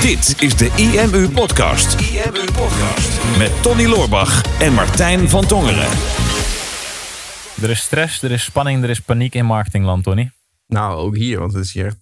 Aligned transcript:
Dit 0.00 0.34
is 0.38 0.56
de 0.56 0.70
IMU 0.76 1.28
Podcast. 1.28 2.00
IMU 2.00 2.44
Podcast. 2.52 3.38
Met 3.38 3.62
Tony 3.62 3.86
Loorbach 3.86 4.60
en 4.60 4.72
Martijn 4.72 5.28
van 5.28 5.46
Tongeren. 5.46 5.88
Er 7.62 7.70
is 7.70 7.80
stress, 7.80 8.22
er 8.22 8.30
is 8.30 8.44
spanning, 8.44 8.82
er 8.82 8.90
is 8.90 9.00
paniek 9.00 9.34
in 9.34 9.44
marketingland, 9.44 10.04
Tony. 10.04 10.30
Nou, 10.66 10.96
ook 10.96 11.16
hier, 11.16 11.38
want 11.38 11.52
het 11.52 11.64
is 11.64 11.72
hier 11.72 11.94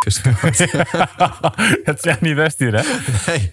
het 1.84 1.98
is 1.98 2.04
echt 2.04 2.20
niet 2.20 2.34
best 2.34 2.58
hier, 2.58 2.74
hè? 2.74 2.82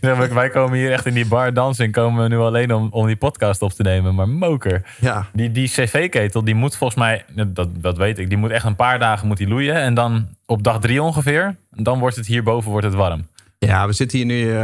Nee. 0.02 0.30
wij 0.30 0.50
komen 0.50 0.77
hier 0.77 0.91
echt 0.91 1.05
in 1.05 1.13
die 1.13 1.25
bar 1.25 1.54
dansen 1.54 1.86
en 1.86 1.91
komen 1.91 2.23
we 2.23 2.30
nu 2.30 2.38
alleen 2.38 2.73
om, 2.73 2.88
om 2.91 3.05
die 3.05 3.16
podcast 3.16 3.62
op 3.62 3.71
te 3.71 3.84
nemen. 3.84 4.16
Maar 4.16 4.30
moker. 4.30 4.81
Ja. 4.99 5.27
Die, 5.34 5.52
die 5.52 5.68
cv-ketel, 5.68 6.44
die 6.44 6.55
moet 6.55 6.75
volgens 6.75 6.99
mij, 6.99 7.25
dat, 7.48 7.70
dat 7.81 7.98
weet 7.98 8.20
ik, 8.20 8.30
die 8.30 8.38
moet 8.38 8.52
echt 8.52 8.66
een 8.66 8.75
paar 8.75 8.99
dagen 8.99 9.27
moet 9.27 9.38
die 9.38 9.48
loeien. 9.48 9.75
En 9.75 9.94
dan 9.94 10.27
op 10.45 10.63
dag 10.63 10.80
drie 10.80 11.02
ongeveer, 11.02 11.55
dan 11.70 11.99
wordt 11.99 12.16
het 12.16 12.27
hierboven 12.27 12.71
wordt 12.71 12.86
het 12.86 12.95
warm. 12.95 13.27
Ja, 13.59 13.88
we 13.88 13.93
zitten 13.93 14.18
hier 14.18 14.27
nu, 14.27 14.44
uh, 14.44 14.59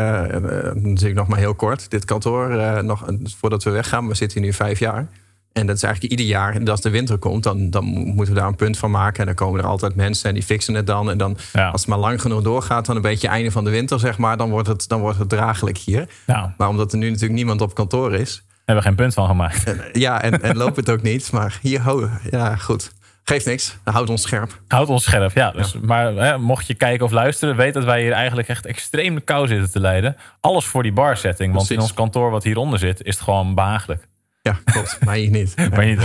natuurlijk 0.74 1.16
nog 1.16 1.28
maar 1.28 1.40
heel 1.40 1.56
kort, 1.56 1.90
dit 1.92 2.06
kantoor, 2.06 2.52
uh, 2.52 2.80
nog, 2.80 3.06
voordat 3.40 3.64
we 3.64 3.70
weggaan. 3.70 4.08
We 4.08 4.16
zitten 4.16 4.38
hier 4.38 4.48
nu 4.48 4.54
vijf 4.56 4.80
jaar. 4.80 5.08
En 5.54 5.68
dat 5.68 5.76
is 5.76 5.84
eigenlijk 5.84 6.14
ieder 6.14 6.36
jaar. 6.36 6.56
En 6.56 6.68
als 6.68 6.82
de 6.82 6.90
winter 6.90 7.18
komt, 7.18 7.44
dan, 7.44 7.70
dan 7.70 7.86
moeten 7.86 8.34
we 8.34 8.40
daar 8.40 8.50
een 8.50 8.56
punt 8.56 8.78
van 8.78 8.92
maken. 8.92 9.20
En 9.20 9.26
dan 9.26 9.36
komen 9.36 9.60
er 9.60 9.66
altijd 9.66 9.96
mensen 9.96 10.30
en 10.30 10.36
die 10.36 10.44
fixen 10.44 10.74
het 10.74 10.88
dan. 10.88 11.10
En 11.10 11.18
dan, 11.18 11.38
als 11.54 11.82
het 11.82 11.90
maar 11.90 11.98
lang 11.98 12.22
genoeg 12.22 12.42
doorgaat, 12.42 12.86
dan 12.86 12.96
een 12.96 13.02
beetje 13.02 13.28
einde 13.28 13.52
van 13.52 13.64
de 13.64 13.70
winter, 13.70 14.00
zeg 14.00 14.18
maar, 14.18 14.38
dan 14.38 14.50
wordt 14.50 14.68
het, 14.68 14.88
dan 14.88 15.00
wordt 15.00 15.20
het 15.20 15.30
draaglijk 15.30 15.78
hier. 15.78 16.08
Maar 16.58 16.68
omdat 16.68 16.92
er 16.92 16.98
nu 16.98 17.08
natuurlijk 17.08 17.34
niemand 17.34 17.62
op 17.62 17.76
kantoor 17.76 18.14
is. 18.14 18.44
Hebben 18.66 18.84
we 18.84 18.90
geen 18.90 18.98
punt 18.98 19.14
van 19.14 19.28
gemaakt. 19.28 19.76
Ja, 19.94 20.22
en, 20.22 20.42
en 20.42 20.58
loopt 20.58 20.76
het 20.76 20.90
ook 20.90 21.02
niet. 21.02 21.32
Maar 21.32 21.60
hier, 21.62 22.10
ja, 22.32 22.56
goed. 22.56 22.92
Geeft 23.24 23.46
niks. 23.46 23.78
Houd 23.84 24.10
ons 24.10 24.22
scherp. 24.22 24.62
Houd 24.68 24.88
ons 24.88 25.04
scherp, 25.04 25.32
ja. 25.34 25.52
Dus, 25.52 25.74
Maar 25.82 26.14
hè, 26.14 26.38
mocht 26.38 26.68
je 26.68 26.74
kijken 26.74 27.06
of 27.06 27.12
luisteren, 27.12 27.56
weet 27.56 27.74
dat 27.74 27.84
wij 27.84 28.02
hier 28.02 28.12
eigenlijk 28.12 28.48
echt 28.48 28.66
extreem 28.66 29.24
kou 29.24 29.48
zitten 29.48 29.72
te 29.72 29.80
leiden. 29.80 30.16
Alles 30.40 30.66
voor 30.66 30.84
die 30.84 30.94
bar 30.94 31.18
setting. 31.18 31.54
Want 31.54 31.72
in 31.72 31.80
ons 31.80 31.94
kantoor 31.94 32.32
wat 32.32 32.44
hieronder 32.44 32.80
zit, 32.80 33.04
is 33.04 33.14
het 33.14 33.24
gewoon 33.24 33.56
behagelijk. 33.56 34.08
Ja, 34.44 34.60
klopt. 34.64 34.98
Maar 35.06 35.16
hier 35.16 35.30
niet. 35.30 35.56
niet. 35.78 36.00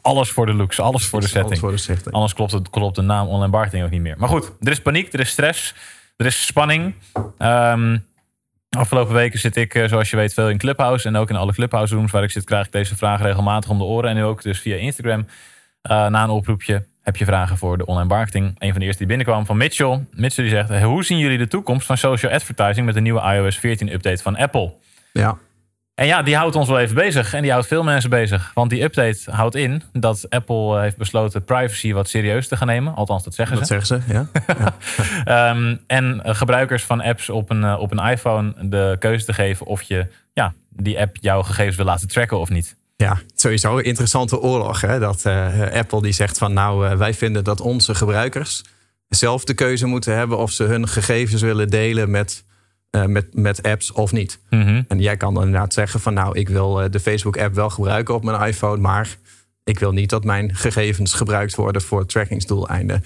Alles 0.00 0.30
voor 0.30 0.46
de 0.46 0.54
looks, 0.54 0.80
alles 0.80 1.06
voor 1.06 1.20
de 1.20 1.26
setting. 1.26 1.46
Alles 1.46 1.60
voor 1.60 1.70
de 1.70 1.76
setting. 1.76 2.14
Anders 2.14 2.34
klopt, 2.34 2.52
het, 2.52 2.70
klopt 2.70 2.96
de 2.96 3.02
naam 3.02 3.26
online 3.26 3.50
marketing 3.50 3.84
ook 3.84 3.90
niet 3.90 4.00
meer. 4.00 4.14
Maar 4.18 4.28
goed, 4.28 4.52
er 4.60 4.70
is 4.70 4.80
paniek, 4.80 5.12
er 5.12 5.20
is 5.20 5.30
stress, 5.30 5.74
er 6.16 6.26
is 6.26 6.46
spanning. 6.46 6.94
Um, 7.38 8.04
afgelopen 8.70 9.14
weken 9.14 9.38
zit 9.38 9.56
ik, 9.56 9.74
eh, 9.74 9.88
zoals 9.88 10.10
je 10.10 10.16
weet, 10.16 10.34
veel 10.34 10.48
in 10.48 10.58
Clubhouse. 10.58 11.08
En 11.08 11.16
ook 11.16 11.30
in 11.30 11.36
alle 11.36 11.52
Clubhouse 11.52 11.94
rooms 11.94 12.10
waar 12.10 12.22
ik 12.22 12.30
zit, 12.30 12.44
krijg 12.44 12.66
ik 12.66 12.72
deze 12.72 12.96
vraag 12.96 13.22
regelmatig 13.22 13.70
om 13.70 13.78
de 13.78 13.84
oren. 13.84 14.10
En 14.10 14.16
nu 14.16 14.24
ook 14.24 14.42
dus 14.42 14.60
via 14.60 14.76
Instagram. 14.76 15.20
Uh, 15.20 15.26
na 16.06 16.22
een 16.22 16.30
oproepje 16.30 16.86
heb 17.02 17.16
je 17.16 17.24
vragen 17.24 17.58
voor 17.58 17.78
de 17.78 17.86
online 17.86 18.08
marketing. 18.08 18.54
Een 18.58 18.70
van 18.70 18.80
de 18.80 18.86
eerste 18.86 18.98
die 18.98 19.16
binnenkwam 19.16 19.46
van 19.46 19.56
Mitchell. 19.56 20.04
Mitchell 20.10 20.44
die 20.44 20.52
zegt, 20.52 20.82
hoe 20.82 21.04
zien 21.04 21.18
jullie 21.18 21.38
de 21.38 21.48
toekomst 21.48 21.86
van 21.86 21.96
social 21.96 22.32
advertising 22.32 22.86
met 22.86 22.94
de 22.94 23.00
nieuwe 23.00 23.20
iOS 23.20 23.58
14 23.58 23.92
update 23.92 24.22
van 24.22 24.36
Apple? 24.36 24.74
Ja. 25.12 25.38
En 25.94 26.06
ja, 26.06 26.22
die 26.22 26.36
houdt 26.36 26.56
ons 26.56 26.68
wel 26.68 26.78
even 26.78 26.94
bezig. 26.94 27.34
En 27.34 27.42
die 27.42 27.50
houdt 27.50 27.66
veel 27.66 27.82
mensen 27.82 28.10
bezig. 28.10 28.50
Want 28.54 28.70
die 28.70 28.82
update 28.82 29.30
houdt 29.30 29.54
in 29.54 29.82
dat 29.92 30.26
Apple 30.28 30.74
eh, 30.74 30.80
heeft 30.80 30.96
besloten 30.96 31.44
privacy 31.44 31.92
wat 31.92 32.08
serieus 32.08 32.48
te 32.48 32.56
gaan 32.56 32.66
nemen. 32.66 32.94
Althans, 32.94 33.24
dat 33.24 33.34
zeggen 33.34 33.56
ze. 33.56 33.74
Dat 33.74 33.84
zeggen 33.84 34.02
ze, 34.06 34.12
ja. 34.12 34.26
ja. 35.24 35.50
um, 35.50 35.80
en 35.86 36.22
eh, 36.22 36.34
gebruikers 36.34 36.82
van 36.82 37.00
apps 37.00 37.30
op 37.30 37.50
een, 37.50 37.76
op 37.76 37.90
een 37.90 38.10
iPhone 38.10 38.54
de 38.68 38.96
keuze 38.98 39.24
te 39.24 39.32
geven 39.32 39.66
of 39.66 39.82
je 39.82 40.06
ja, 40.32 40.52
die 40.68 41.00
app 41.00 41.16
jouw 41.20 41.42
gegevens 41.42 41.76
wil 41.76 41.84
laten 41.84 42.08
tracken 42.08 42.38
of 42.38 42.48
niet. 42.48 42.78
Ja, 42.96 43.18
sowieso 43.34 43.78
een 43.78 43.84
interessante 43.84 44.40
oorlog. 44.40 44.80
Hè? 44.80 44.98
Dat 44.98 45.24
uh, 45.26 45.72
Apple 45.72 46.02
die 46.02 46.12
zegt 46.12 46.38
van 46.38 46.52
nou, 46.52 46.88
uh, 46.88 46.96
wij 46.96 47.14
vinden 47.14 47.44
dat 47.44 47.60
onze 47.60 47.94
gebruikers 47.94 48.62
zelf 49.08 49.44
de 49.44 49.54
keuze 49.54 49.86
moeten 49.86 50.16
hebben 50.16 50.38
of 50.38 50.50
ze 50.50 50.64
hun 50.64 50.88
gegevens 50.88 51.42
willen 51.42 51.68
delen 51.68 52.10
met 52.10 52.44
uh, 52.96 53.04
met, 53.04 53.34
met 53.34 53.62
apps 53.62 53.92
of 53.92 54.12
niet. 54.12 54.40
Mm 54.50 54.62
-hmm. 54.62 54.84
En 54.88 55.00
jij 55.00 55.16
kan 55.16 55.34
inderdaad 55.34 55.72
zeggen 55.72 56.00
van 56.00 56.14
nou, 56.14 56.38
ik 56.38 56.48
wil 56.48 56.82
uh, 56.82 56.90
de 56.90 57.00
Facebook-app 57.00 57.54
wel 57.54 57.70
gebruiken 57.70 58.14
op 58.14 58.24
mijn 58.24 58.48
iPhone, 58.48 58.80
maar 58.80 59.16
ik 59.64 59.78
wil 59.78 59.92
niet 59.92 60.10
dat 60.10 60.24
mijn 60.24 60.54
gegevens 60.54 61.12
gebruikt 61.12 61.54
worden 61.54 61.82
voor 61.82 62.06
trackingsdoeleinden. 62.06 63.04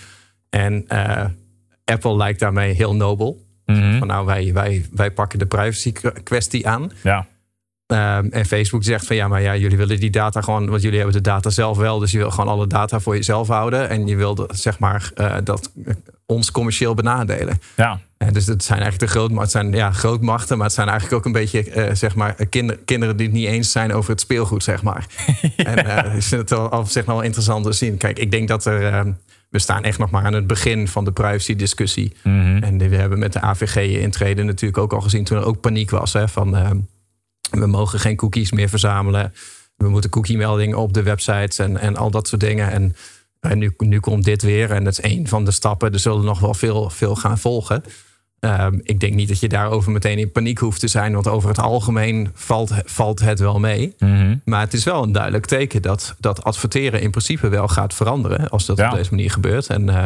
En 0.51 0.85
uh, 0.89 1.25
Apple 1.85 2.17
lijkt 2.17 2.41
daarmee 2.41 2.73
heel 2.73 2.95
nobel. 2.95 3.47
Mm 3.67 3.75
-hmm. 3.75 3.99
Van 3.99 4.07
nou, 4.07 4.27
wij, 4.27 4.53
wij, 4.53 4.87
wij 4.93 5.11
pakken 5.11 5.39
de 5.39 5.47
privacy 5.47 5.93
kwestie 6.23 6.69
aan. 6.69 6.91
Ja. 7.03 7.27
Um, 7.87 8.31
en 8.31 8.47
Facebook 8.47 8.85
zegt 8.85 9.07
van 9.07 9.17
ja, 9.17 9.29
maar 9.29 9.43
ja, 9.43 9.57
jullie 9.57 9.77
willen 9.77 10.01
die 10.01 10.11
data 10.11 10.41
gewoon, 10.41 10.69
want 10.69 10.83
jullie 10.83 10.97
hebben 10.99 11.17
de 11.17 11.23
data 11.23 11.51
zelf 11.51 11.77
wel, 11.79 11.99
dus 11.99 12.11
je 12.11 12.19
wil 12.19 12.31
gewoon 12.31 12.51
alle 12.51 12.67
data 12.67 13.01
voor 13.01 13.15
jezelf 13.15 13.49
houden. 13.49 13.89
En 13.89 14.07
je 14.07 14.17
wil 14.17 14.49
zeg 14.53 14.79
maar 14.79 15.11
uh, 15.15 15.37
dat 15.45 15.73
ons 16.27 16.51
commercieel 16.51 16.95
benadelen. 16.95 17.61
Ja. 17.77 18.01
En 18.17 18.33
dus 18.33 18.47
het 18.47 18.65
zijn 18.65 18.81
eigenlijk 18.81 19.13
de 19.13 19.19
groot, 19.19 19.41
het 19.41 19.51
zijn 19.51 19.73
ja, 19.73 19.91
grootmachten, 19.91 20.57
maar 20.57 20.67
het 20.67 20.75
zijn 20.75 20.89
eigenlijk 20.89 21.19
ook 21.19 21.25
een 21.27 21.41
beetje 21.41 21.75
uh, 21.75 21.95
zeg 21.95 22.15
maar 22.15 22.47
kinder, 22.47 22.79
kinderen 22.85 23.17
die 23.17 23.27
het 23.27 23.35
niet 23.35 23.47
eens 23.47 23.73
zijn 23.73 23.93
over 23.93 24.11
het 24.11 24.21
speelgoed, 24.21 24.63
zeg 24.63 24.83
maar. 24.83 25.07
ja. 25.57 25.65
En 25.65 26.07
uh, 26.07 26.17
is 26.17 26.31
het 26.31 26.53
al 26.53 26.69
op 26.69 26.89
zich 26.89 27.05
wel 27.05 27.21
interessant 27.21 27.65
te 27.65 27.73
zien. 27.73 27.97
Kijk, 27.97 28.19
ik 28.19 28.31
denk 28.31 28.49
dat 28.49 28.65
er. 28.65 28.93
Uh, 28.93 29.13
we 29.51 29.59
staan 29.61 29.85
echt 29.85 29.99
nog 29.99 30.11
maar 30.11 30.25
aan 30.25 30.33
het 30.33 30.47
begin 30.47 30.89
van 30.89 31.05
de 31.05 31.13
privacy-discussie. 31.13 32.17
Mm 32.23 32.41
-hmm. 32.41 32.63
En 32.63 32.79
we 32.79 32.97
hebben 32.97 33.19
met 33.19 33.33
de 33.33 33.41
AVG-intreden 33.41 34.47
natuurlijk 34.47 34.79
ook 34.79 34.93
al 34.93 35.01
gezien 35.01 35.25
toen 35.25 35.39
er 35.39 35.45
ook 35.45 35.61
paniek 35.61 35.91
was. 35.91 36.13
Hè, 36.13 36.29
van 36.29 36.57
uh, 36.57 36.71
we 37.51 37.67
mogen 37.67 38.01
geen 38.01 38.17
cookies 38.17 38.53
meer 38.53 38.69
verzamelen. 38.69 39.33
We 39.77 39.89
moeten 39.89 40.11
cookie-meldingen 40.11 40.77
op 40.77 40.93
de 40.93 41.03
websites 41.03 41.59
en, 41.59 41.79
en 41.79 41.97
al 41.97 42.11
dat 42.11 42.29
soort 42.29 42.41
dingen. 42.41 42.71
En, 42.71 42.97
en 43.45 43.59
nu, 43.59 43.75
nu 43.77 44.01
komt 44.01 44.25
dit 44.25 44.43
weer 44.43 44.71
en 44.71 44.85
dat 44.85 44.93
is 44.93 45.01
één 45.01 45.27
van 45.27 45.45
de 45.45 45.51
stappen. 45.51 45.93
Er 45.93 45.99
zullen 45.99 46.25
nog 46.25 46.41
wel 46.41 46.55
veel, 46.55 46.91
veel 46.91 47.15
gaan 47.17 47.39
volgen. 47.39 47.83
Um, 48.41 48.81
ik 48.83 49.01
denk 49.01 49.15
niet 49.15 49.29
dat 49.29 49.41
je 49.41 49.49
daarover 49.49 49.93
meteen 49.93 50.19
in 50.19 50.33
paniek 50.33 50.59
hoeft 50.59 50.81
te 50.81 50.89
zijn, 50.89 51.13
want 51.13 51.29
over 51.29 51.49
het 51.49 51.59
algemeen 51.59 52.31
valt, 52.35 52.73
valt 52.85 53.21
het 53.21 53.39
wel 53.39 53.61
mee. 53.61 53.95
Mm 53.99 54.17
-hmm. 54.17 54.41
Maar 54.45 54.61
het 54.61 54.73
is 54.73 54.85
wel 54.85 55.03
een 55.03 55.13
duidelijk 55.13 55.47
teken 55.47 55.83
dat, 55.83 56.15
dat 56.21 56.45
adverteren 56.45 57.01
in 57.01 57.11
principe 57.11 57.49
wel 57.49 57.69
gaat 57.69 57.95
veranderen 57.95 58.49
als 58.49 58.67
dat 58.67 58.77
Ja. 58.77 58.91
op 58.91 58.97
deze 58.97 59.11
manier 59.11 59.31
gebeurt. 59.31 59.67
En 59.67 59.87
uh, 59.89 60.05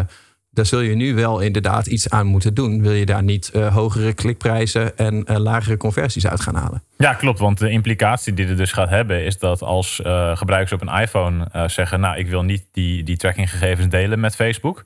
daar 0.51 0.67
zul 0.67 0.81
je 0.81 0.95
nu 0.95 1.15
wel 1.15 1.41
inderdaad 1.41 1.87
iets 1.87 2.11
aan 2.11 2.27
moeten 2.27 2.55
doen. 2.55 2.83
Wil 2.83 2.93
je 2.93 3.07
daar 3.07 3.23
niet 3.23 3.51
uh, 3.55 3.75
hogere 3.75 4.13
klikprijzen 4.13 4.97
en 4.97 5.25
uh, 5.31 5.37
lagere 5.37 5.77
conversies 5.77 6.27
uit 6.27 6.41
gaan 6.41 6.55
halen? 6.55 6.83
Ja, 6.97 7.15
klopt. 7.15 7.39
Want 7.39 7.59
de 7.59 7.71
implicatie 7.71 8.35
die 8.35 8.47
het 8.47 8.57
dus 8.57 8.73
gaat 8.73 8.89
hebben, 8.89 9.25
is 9.25 9.39
dat 9.39 9.63
als 9.63 10.01
uh, 10.05 10.37
gebruikers 10.37 10.73
op 10.73 10.89
een 10.89 11.01
iPhone 11.01 11.69
zeggen: 11.69 12.01
Nou, 12.01 12.19
ik 12.19 12.29
wil 12.29 12.43
niet 12.43 12.65
die, 12.73 13.03
die 13.03 13.17
trackinggegevens 13.17 13.89
delen 13.89 14.21
met 14.21 14.35
Facebook. 14.35 14.85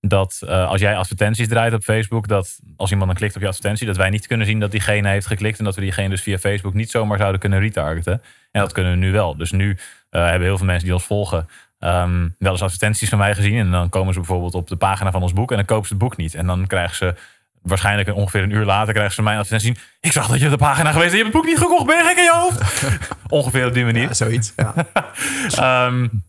Dat 0.00 0.42
als 0.46 0.80
jij 0.80 0.96
advertenties 0.96 1.48
draait 1.48 1.72
op 1.72 1.82
Facebook, 1.82 2.28
dat 2.28 2.58
als 2.76 2.90
iemand 2.90 3.08
dan 3.08 3.18
klikt 3.18 3.36
op 3.36 3.40
je 3.42 3.48
advertentie, 3.48 3.86
dat 3.86 3.96
wij 3.96 4.10
niet 4.10 4.26
kunnen 4.26 4.46
zien 4.46 4.60
dat 4.60 4.70
diegene 4.70 5.08
heeft 5.08 5.26
geklikt. 5.26 5.58
En 5.58 5.64
dat 5.64 5.74
we 5.74 5.80
diegene 5.80 6.08
dus 6.08 6.22
via 6.22 6.38
Facebook 6.38 6.74
niet 6.74 6.90
zomaar 6.90 7.18
zouden 7.18 7.40
kunnen 7.40 7.60
retargeten. 7.60 8.22
En 8.50 8.60
dat 8.60 8.72
kunnen 8.72 8.92
we 8.92 8.98
nu 8.98 9.12
wel. 9.12 9.36
Dus 9.36 9.52
nu 9.52 9.78
hebben 10.10 10.42
heel 10.42 10.56
veel 10.56 10.66
mensen 10.66 10.84
die 10.84 10.94
ons 10.94 11.04
volgen. 11.04 11.48
Um, 11.80 12.34
wel 12.38 12.52
eens 12.52 12.62
advertenties 12.62 13.08
van 13.08 13.18
mij 13.18 13.34
gezien. 13.34 13.58
En 13.58 13.70
dan 13.70 13.88
komen 13.88 14.12
ze 14.12 14.18
bijvoorbeeld 14.18 14.54
op 14.54 14.68
de 14.68 14.76
pagina 14.76 15.10
van 15.10 15.22
ons 15.22 15.32
boek. 15.32 15.50
En 15.50 15.56
dan 15.56 15.64
kopen 15.64 15.86
ze 15.86 15.92
het 15.92 16.02
boek 16.02 16.16
niet. 16.16 16.34
En 16.34 16.46
dan 16.46 16.66
krijgen 16.66 16.96
ze 16.96 17.14
waarschijnlijk 17.62 18.14
ongeveer 18.14 18.42
een 18.42 18.50
uur 18.50 18.64
later 18.64 18.92
krijgen 18.92 19.14
ze 19.14 19.22
mijn 19.22 19.38
advertentie. 19.38 19.82
Ik 20.00 20.12
zag 20.12 20.28
dat 20.28 20.38
je 20.38 20.44
op 20.44 20.50
de 20.50 20.56
pagina 20.56 20.92
geweest 20.92 21.10
en 21.12 21.16
je 21.16 21.22
hebt 21.22 21.34
het 21.34 21.42
boek 21.42 21.50
niet 21.50 21.62
gekocht. 21.62 21.86
Ben 21.86 21.96
je 21.96 22.04
gek 22.04 22.16
in 22.16 22.22
je 22.22 22.32
hoofd? 22.32 22.86
ongeveer 23.38 23.66
op 23.66 23.74
die 23.74 23.84
manier. 23.84 24.02
Ja, 24.02 24.14
zoiets. 24.14 24.52
Ja. 24.56 25.86
um, 25.86 26.22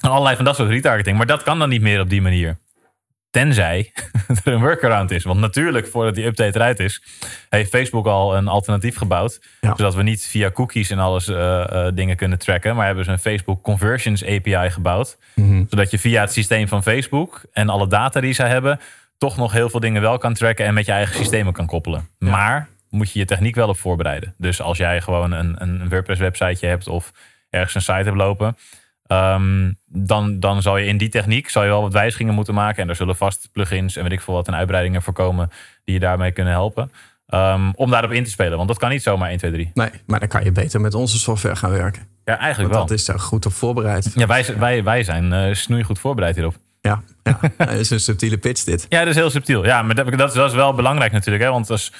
allerlei 0.00 0.36
van 0.36 0.44
dat 0.44 0.56
soort 0.56 0.68
retargeting. 0.68 1.16
Maar 1.16 1.26
dat 1.26 1.42
kan 1.42 1.58
dan 1.58 1.68
niet 1.68 1.82
meer 1.82 2.00
op 2.00 2.08
die 2.08 2.22
manier. 2.22 2.58
Tenzij 3.30 3.92
er 4.44 4.52
een 4.52 4.60
workaround 4.60 5.10
is. 5.10 5.24
Want 5.24 5.40
natuurlijk, 5.40 5.86
voordat 5.86 6.14
die 6.14 6.24
update 6.24 6.58
eruit 6.58 6.80
is, 6.80 7.02
heeft 7.48 7.70
Facebook 7.70 8.06
al 8.06 8.36
een 8.36 8.48
alternatief 8.48 8.96
gebouwd. 8.96 9.40
Ja. 9.60 9.74
Zodat 9.76 9.94
we 9.94 10.02
niet 10.02 10.26
via 10.26 10.50
cookies 10.50 10.90
en 10.90 10.98
alles 10.98 11.28
uh, 11.28 11.36
uh, 11.36 11.88
dingen 11.94 12.16
kunnen 12.16 12.38
tracken. 12.38 12.76
Maar 12.76 12.86
hebben 12.86 13.04
ze 13.04 13.10
een 13.10 13.18
Facebook 13.18 13.62
Conversions 13.62 14.24
API 14.24 14.70
gebouwd. 14.70 15.18
Mm 15.34 15.48
-hmm. 15.48 15.66
Zodat 15.68 15.90
je 15.90 15.98
via 15.98 16.20
het 16.20 16.32
systeem 16.32 16.68
van 16.68 16.82
Facebook 16.82 17.42
en 17.52 17.68
alle 17.68 17.86
data 17.86 18.20
die 18.20 18.32
ze 18.32 18.42
hebben, 18.42 18.80
toch 19.18 19.36
nog 19.36 19.52
heel 19.52 19.70
veel 19.70 19.80
dingen 19.80 20.02
wel 20.02 20.18
kan 20.18 20.34
tracken 20.34 20.66
en 20.66 20.74
met 20.74 20.86
je 20.86 20.92
eigen 20.92 21.16
systemen 21.16 21.52
kan 21.52 21.66
koppelen. 21.66 22.08
Ja. 22.18 22.30
Maar 22.30 22.68
moet 22.88 23.12
je 23.12 23.18
je 23.18 23.24
techniek 23.24 23.54
wel 23.54 23.68
op 23.68 23.78
voorbereiden. 23.78 24.34
Dus 24.38 24.60
als 24.60 24.78
jij 24.78 25.00
gewoon 25.00 25.32
een, 25.32 25.54
een 25.58 25.88
WordPress 25.88 26.20
websiteje 26.20 26.66
hebt 26.66 26.88
of 26.88 27.12
ergens 27.50 27.74
een 27.74 27.80
site 27.80 27.92
hebt 27.92 28.16
lopen. 28.16 28.56
Um, 29.12 29.78
dan, 29.86 30.40
dan 30.40 30.62
zal 30.62 30.76
je 30.76 30.86
in 30.86 30.96
die 30.96 31.08
techniek 31.08 31.48
zal 31.48 31.62
je 31.62 31.68
wel 31.68 31.82
wat 31.82 31.92
wijzigingen 31.92 32.34
moeten 32.34 32.54
maken. 32.54 32.82
En 32.82 32.88
er 32.88 32.96
zullen 32.96 33.16
vast 33.16 33.48
plugins 33.52 33.96
en 33.96 34.02
weet 34.02 34.12
ik 34.12 34.20
veel 34.20 34.34
wat 34.34 34.48
en 34.48 34.54
uitbreidingen 34.54 35.02
voorkomen 35.02 35.50
die 35.84 35.94
je 35.94 36.00
daarmee 36.00 36.32
kunnen 36.32 36.52
helpen. 36.52 36.90
Um, 37.34 37.74
om 37.74 37.90
daarop 37.90 38.10
in 38.10 38.24
te 38.24 38.30
spelen. 38.30 38.56
Want 38.56 38.68
dat 38.68 38.78
kan 38.78 38.90
niet 38.90 39.02
zomaar 39.02 39.28
1, 39.28 39.38
2, 39.38 39.52
3. 39.52 39.70
Nee, 39.74 39.90
maar 40.06 40.20
dan 40.20 40.28
kan 40.28 40.44
je 40.44 40.52
beter 40.52 40.80
met 40.80 40.94
onze 40.94 41.18
software 41.18 41.56
gaan 41.56 41.70
werken. 41.70 42.02
Ja, 42.24 42.38
eigenlijk 42.38 42.72
Want 42.72 42.74
wel. 42.74 42.86
dat 42.86 42.98
is 42.98 43.04
daar 43.04 43.20
goed 43.20 43.46
op 43.46 43.52
voorbereid. 43.52 44.12
Ja, 44.14 44.26
wij, 44.26 44.54
wij, 44.58 44.84
wij 44.84 45.02
zijn 45.02 45.32
uh, 45.32 45.54
snoeigoed 45.54 45.98
voorbereid 45.98 46.34
hierop. 46.34 46.56
Ja, 46.80 47.02
ja. 47.22 47.38
dat 47.56 47.70
is 47.70 47.90
een 47.90 48.00
subtiele 48.00 48.38
pitch 48.38 48.64
dit. 48.64 48.86
Ja, 48.88 48.98
dat 48.98 49.08
is 49.08 49.14
heel 49.14 49.30
subtiel. 49.30 49.64
Ja, 49.64 49.82
maar 49.82 49.94
dat, 49.94 50.10
dat, 50.10 50.34
dat 50.34 50.50
is 50.50 50.56
wel 50.56 50.74
belangrijk 50.74 51.12
natuurlijk. 51.12 51.44
Hè? 51.44 51.50
Want 51.50 51.70
als, 51.70 51.92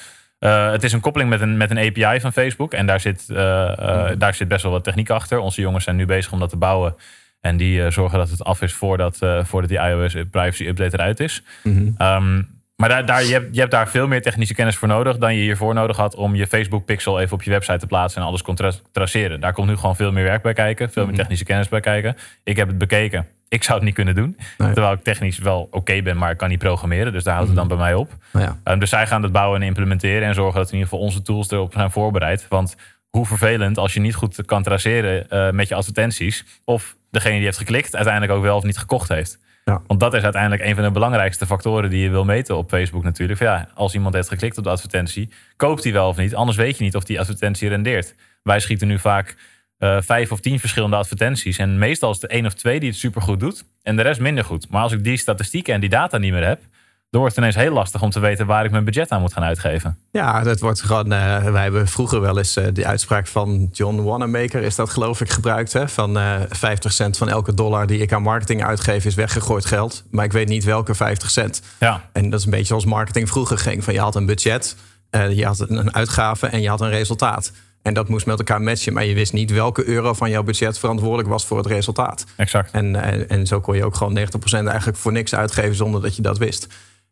uh, 0.45 0.71
het 0.71 0.83
is 0.83 0.93
een 0.93 0.99
koppeling 0.99 1.29
met 1.29 1.41
een, 1.41 1.57
met 1.57 1.71
een 1.71 1.77
API 1.77 2.19
van 2.19 2.33
Facebook. 2.33 2.73
En 2.73 2.85
daar 2.85 2.99
zit, 2.99 3.25
uh, 3.29 3.37
uh, 3.37 4.09
mm. 4.09 4.17
daar 4.17 4.33
zit 4.33 4.47
best 4.47 4.63
wel 4.63 4.71
wat 4.71 4.83
techniek 4.83 5.09
achter. 5.09 5.39
Onze 5.39 5.61
jongens 5.61 5.83
zijn 5.83 5.95
nu 5.95 6.05
bezig 6.05 6.31
om 6.31 6.39
dat 6.39 6.49
te 6.49 6.57
bouwen. 6.57 6.95
En 7.39 7.57
die 7.57 7.91
zorgen 7.91 8.17
dat 8.17 8.29
het 8.29 8.43
af 8.43 8.61
is 8.61 8.73
voordat, 8.73 9.17
voordat 9.43 9.69
die 9.69 9.79
iOS 9.79 10.15
privacy 10.31 10.65
update 10.65 10.97
eruit 10.97 11.19
is. 11.19 11.43
Mm 11.63 11.95
-hmm. 11.97 12.07
um, 12.07 12.47
Maar 12.75 12.89
daar, 12.89 13.05
daar, 13.05 13.23
je, 13.23 13.33
hebt, 13.33 13.53
je 13.53 13.59
hebt 13.59 13.71
daar 13.71 13.89
veel 13.89 14.07
meer 14.07 14.21
technische 14.21 14.53
kennis 14.53 14.75
voor 14.75 14.87
nodig 14.87 15.17
dan 15.17 15.35
je 15.35 15.41
hiervoor 15.41 15.73
nodig 15.73 15.97
had 15.97 16.15
om 16.15 16.35
je 16.35 16.47
Facebook 16.47 16.85
pixel 16.85 17.19
even 17.19 17.33
op 17.33 17.43
je 17.43 17.49
website 17.49 17.77
te 17.77 17.87
plaatsen 17.87 18.21
en 18.21 18.27
alles 18.27 18.41
kon 18.41 18.55
tra- 18.55 18.71
traceren. 18.91 19.39
Daar 19.39 19.53
komt 19.53 19.67
nu 19.67 19.75
gewoon 19.75 19.95
veel 19.95 20.11
meer 20.11 20.23
werk 20.23 20.41
bij 20.41 20.53
kijken, 20.53 20.91
veel 20.91 21.05
meer 21.05 21.15
technische 21.15 21.45
kennis 21.45 21.69
bij 21.69 21.79
kijken. 21.79 22.15
Ik 22.43 22.55
heb 22.55 22.67
het 22.67 22.77
bekeken. 22.77 23.27
Ik 23.51 23.63
zou 23.63 23.77
het 23.77 23.85
niet 23.85 23.95
kunnen 23.95 24.15
doen. 24.15 24.37
Nee. 24.57 24.73
Terwijl 24.73 24.93
ik 24.93 25.03
technisch 25.03 25.37
wel 25.37 25.67
oké 25.71 26.01
ben, 26.01 26.17
maar 26.17 26.31
ik 26.31 26.37
kan 26.37 26.49
niet 26.49 26.59
programmeren. 26.59 27.13
Dus 27.13 27.23
daar 27.23 27.33
houdt 27.33 27.49
het 27.49 27.57
dan 27.57 27.67
bij 27.67 27.77
mij 27.77 27.93
op. 27.93 28.15
Nou 28.33 28.45
ja. 28.45 28.71
Um, 28.71 28.79
dus 28.79 28.89
zij 28.89 29.07
gaan 29.07 29.23
het 29.23 29.31
bouwen 29.31 29.61
en 29.61 29.67
implementeren 29.67 30.27
en 30.27 30.33
zorgen 30.33 30.59
dat 30.59 30.67
in 30.67 30.73
ieder 30.73 30.89
geval 30.89 31.05
onze 31.05 31.21
tools 31.21 31.51
erop 31.51 31.73
zijn 31.73 31.91
voorbereid. 31.91 32.45
Want 32.49 32.75
hoe 33.09 33.25
vervelend 33.25 33.77
als 33.77 33.93
je 33.93 33.99
niet 33.99 34.15
goed 34.15 34.45
kan 34.45 34.63
traceren 34.63 35.29
eh, 35.29 35.51
met 35.51 35.67
je 35.67 35.75
advertenties. 35.75 36.45
Of 36.65 36.95
degene 37.09 37.35
die 37.35 37.43
heeft 37.43 37.57
geklikt 37.57 37.95
uiteindelijk 37.95 38.33
ook 38.33 38.43
wel 38.43 38.57
of 38.57 38.63
niet 38.63 38.77
gekocht 38.77 39.09
heeft. 39.09 39.39
Ja. 39.65 39.81
Want 39.87 39.99
dat 39.99 40.13
is 40.13 40.23
uiteindelijk 40.23 40.63
een 40.63 40.75
van 40.75 40.83
de 40.83 40.91
belangrijkste 40.91 41.45
factoren 41.45 41.89
die 41.89 42.01
je 42.01 42.09
wil 42.09 42.25
meten 42.25 42.57
op 42.57 42.69
Facebook 42.69 43.03
natuurlijk. 43.03 43.37
Van 43.37 43.47
Ja, 43.47 43.67
als 43.73 43.93
iemand 43.93 44.13
heeft 44.13 44.29
geklikt 44.29 44.57
op 44.57 44.63
de 44.63 44.69
advertentie, 44.69 45.29
koopt 45.55 45.83
hij 45.83 45.93
wel 45.93 46.07
of 46.07 46.17
niet. 46.17 46.35
Anders 46.35 46.57
weet 46.57 46.77
je 46.77 46.83
niet 46.83 46.95
of 46.95 47.03
die 47.03 47.19
advertentie 47.19 47.69
rendeert. 47.69 48.15
Wij 48.43 48.59
schieten 48.59 48.87
nu 48.87 48.99
vaak 48.99 49.35
eh, 49.81 49.97
vijf 50.01 50.31
of 50.31 50.39
tien 50.39 50.59
verschillende 50.59 50.95
advertenties. 50.95 51.57
En 51.57 51.77
meestal 51.77 52.11
is 52.11 52.21
het 52.21 52.31
één 52.31 52.45
of 52.45 52.53
twee 52.53 52.79
die 52.79 52.89
het 52.89 52.97
supergoed 52.97 53.39
doet. 53.39 53.63
En 53.83 53.95
de 53.95 54.01
rest 54.01 54.19
minder 54.19 54.43
goed. 54.43 54.69
Maar 54.69 54.81
als 54.81 54.91
ik 54.91 55.03
die 55.03 55.17
statistieken 55.17 55.73
en 55.73 55.79
die 55.79 55.89
data 55.89 56.17
niet 56.17 56.31
meer 56.31 56.45
heb, 56.47 56.59
dan 57.09 57.19
wordt 57.21 57.35
het 57.35 57.45
ineens 57.45 57.63
heel 57.63 57.73
lastig 57.73 58.01
om 58.01 58.09
te 58.09 58.19
weten 58.19 58.45
waar 58.45 58.65
ik 58.65 58.71
mijn 58.71 58.83
budget 58.83 59.09
aan 59.09 59.21
moet 59.21 59.33
gaan 59.33 59.43
uitgeven. 59.43 59.97
Ja, 60.11 60.43
dat 60.43 60.59
wordt 60.59 60.81
gewoon. 60.81 61.11
eh, 61.11 61.43
wij 61.43 61.63
hebben 61.63 61.87
vroeger 61.87 62.21
wel 62.21 62.37
eens 62.37 62.55
eh, 62.55 62.65
die 62.73 62.87
uitspraak 62.87 63.27
van 63.27 63.69
John 63.71 64.01
Wanamaker, 64.01 64.61
is 64.61 64.75
dat 64.75 64.89
geloof 64.89 65.21
ik 65.21 65.29
gebruikt. 65.29 65.73
Hè? 65.73 65.87
Van 65.87 66.17
eh 66.17 66.35
50 66.49 66.91
cent 66.91 67.17
van 67.17 67.29
elke 67.29 67.53
dollar 67.53 67.87
die 67.87 67.99
ik 67.99 68.13
aan 68.13 68.21
marketing 68.21 68.63
uitgeef, 68.63 69.05
is 69.05 69.15
weggegooid 69.15 69.65
geld. 69.65 70.03
Maar 70.11 70.25
ik 70.25 70.31
weet 70.31 70.47
niet 70.47 70.63
welke 70.63 70.95
50 70.95 71.29
cent. 71.29 71.61
Ja, 71.79 72.09
En 72.13 72.29
dat 72.29 72.39
is 72.39 72.45
een 72.45 72.51
beetje 72.51 72.65
zoals 72.65 72.85
marketing 72.85 73.29
vroeger 73.29 73.57
ging. 73.57 73.83
Van 73.83 73.93
je 73.93 73.99
had 73.99 74.15
een 74.15 74.25
budget, 74.25 74.75
je 75.11 75.45
had 75.45 75.59
een 75.69 75.93
uitgave 75.93 76.47
en 76.47 76.61
je 76.61 76.69
had 76.69 76.81
een 76.81 76.89
resultaat. 76.89 77.51
En 77.81 77.93
dat 77.93 78.09
moest 78.09 78.25
met 78.25 78.37
elkaar 78.37 78.61
matchen. 78.61 78.93
Maar 78.93 79.05
je 79.05 79.13
wist 79.13 79.33
niet 79.33 79.51
welke 79.51 79.87
euro 79.87 80.13
van 80.13 80.29
jouw 80.29 80.43
budget 80.43 80.79
verantwoordelijk 80.79 81.29
was 81.29 81.45
voor 81.45 81.57
het 81.57 81.65
resultaat. 81.65 82.25
exact. 82.35 82.71
En, 82.71 82.95
eh, 82.95 83.37
en 83.37 83.47
zo 83.47 83.59
kon 83.59 83.75
je 83.75 83.85
ook 83.85 83.95
gewoon 83.95 84.13
90% 84.13 84.67
eigenlijk 84.67 84.97
voor 84.97 85.11
niks 85.11 85.35
uitgeven 85.35 85.75
zonder 85.75 86.01
dat 86.01 86.15
je 86.15 86.21
dat 86.21 86.37
wist. 86.37 86.67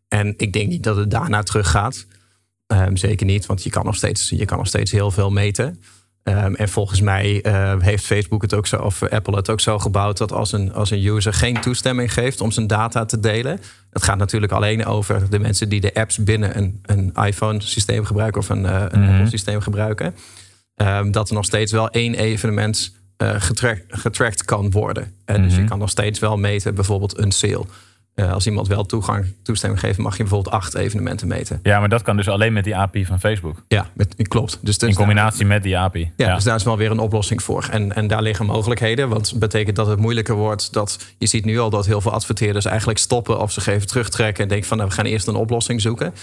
En 0.07 0.33
ik 0.38 0.54
denk 0.54 0.68
niet 0.69 0.83
dat 0.83 0.95
het 0.95 1.12
daarna 1.12 1.44
teruggaat. 1.44 2.06
Ehm, 2.68 2.95
zeker 2.95 3.25
niet, 3.25 3.45
want 3.45 3.63
je 3.63 3.69
kan 3.69 3.86
nog 3.86 3.95
steeds, 3.95 4.30
je 4.30 4.45
kan 4.45 4.57
nog 4.57 4.68
steeds 4.68 4.92
heel 4.92 5.12
veel 5.12 5.31
meten. 5.31 5.81
Ehm, 6.24 6.54
en 6.54 6.69
volgens 6.69 7.01
mij 7.01 7.42
eh, 7.42 7.74
heeft 7.80 8.06
Facebook 8.06 8.42
het 8.42 8.54
ook 8.54 8.68
zo, 8.68 8.75
of 8.75 9.04
Apple 9.04 9.36
het 9.36 9.50
ook 9.50 9.60
zo 9.60 9.80
gebouwd 9.80 10.18
dat 10.18 10.31
als 10.31 10.51
een, 10.51 10.74
als 10.74 10.92
een 10.92 11.06
user 11.06 11.33
geen 11.33 11.62
toestemming 11.62 12.13
geeft 12.13 12.42
om 12.42 12.51
zijn 12.51 12.68
data 12.68 13.06
te 13.06 13.19
delen. 13.19 13.60
Het 13.89 14.04
gaat 14.04 14.18
natuurlijk 14.18 14.51
alleen 14.51 14.86
over 14.86 15.30
de 15.30 15.39
mensen 15.39 15.69
die 15.69 15.81
de 15.81 15.94
apps 15.94 16.18
binnen 16.18 16.57
een, 16.57 16.80
een 16.86 17.13
iPhone-systeem 17.25 18.06
gebruiken 18.06 18.42
of 18.42 18.50
een, 18.50 18.66
eh, 18.66 18.83
een 18.89 19.01
Mhm. 19.01 19.12
Apple-systeem 19.12 19.62
gebruiken. 19.62 20.16
Ehm, 20.79 21.11
dat 21.11 21.29
er 21.29 21.35
nog 21.35 21.45
steeds 21.45 21.71
wel 21.71 21.89
één 21.89 22.15
evenement 22.15 22.97
eh 23.17 23.35
getrack- 23.37 23.83
getracked 23.87 24.45
kan 24.45 24.71
worden. 24.71 25.13
En 25.25 25.41
Dus 25.43 25.53
je 25.53 25.59
Mhm. 25.59 25.69
kan 25.69 25.79
nog 25.79 25.89
steeds 25.89 26.19
wel 26.19 26.37
meten, 26.37 26.75
bijvoorbeeld 26.75 27.17
een 27.17 27.31
sale. 27.31 27.65
Eh, 28.15 28.31
als 28.33 28.45
iemand 28.47 28.67
wel 28.67 28.85
toegang, 28.85 29.25
toestemming 29.43 29.79
geeft, 29.81 29.97
mag 29.97 30.17
je 30.17 30.23
bijvoorbeeld 30.23 30.55
acht 30.55 30.75
evenementen 30.75 31.27
meten. 31.27 31.59
Ja, 31.63 31.79
maar 31.79 31.89
dat 31.89 32.01
kan 32.01 32.17
dus 32.17 32.27
alleen 32.27 32.53
met 32.53 32.63
die 32.63 32.75
API 32.75 33.05
van 33.05 33.19
Facebook. 33.19 33.63
Ja, 33.67 33.89
met, 33.93 34.15
klopt. 34.27 34.59
Dus, 34.61 34.77
dus 34.77 34.89
In 34.89 34.95
combinatie 34.95 35.45
met 35.45 35.63
die 35.63 35.77
API. 35.77 36.11
ja, 36.17 36.35
dus 36.35 36.43
daar 36.43 36.55
is 36.55 36.63
wel 36.63 36.77
weer 36.77 36.91
een 36.91 36.99
oplossing 36.99 37.43
voor. 37.43 37.67
En, 37.71 37.95
en 37.95 38.07
daar 38.07 38.21
liggen 38.21 38.45
mogelijkheden. 38.45 39.09
Want 39.09 39.29
het 39.29 39.39
betekent 39.39 39.75
dat 39.75 39.87
het 39.87 39.99
moeilijker 39.99 40.35
wordt. 40.35 40.73
Dat, 40.73 40.99
je 41.17 41.27
ziet 41.27 41.45
nu 41.45 41.59
al 41.59 41.69
dat 41.69 41.85
heel 41.85 42.01
veel 42.01 42.11
adverteerders 42.11 42.65
eigenlijk 42.65 42.99
stoppen 42.99 43.39
of 43.39 43.51
zich 43.51 43.67
even 43.67 43.87
terugtrekken. 43.87 44.43
En 44.43 44.49
denken 44.49 44.67
van 44.67 44.77
nou, 44.77 44.89
we 44.89 44.95
gaan 44.95 45.05
eerst 45.05 45.27
een 45.27 45.35
oplossing 45.35 45.81
zoeken. 45.81 46.13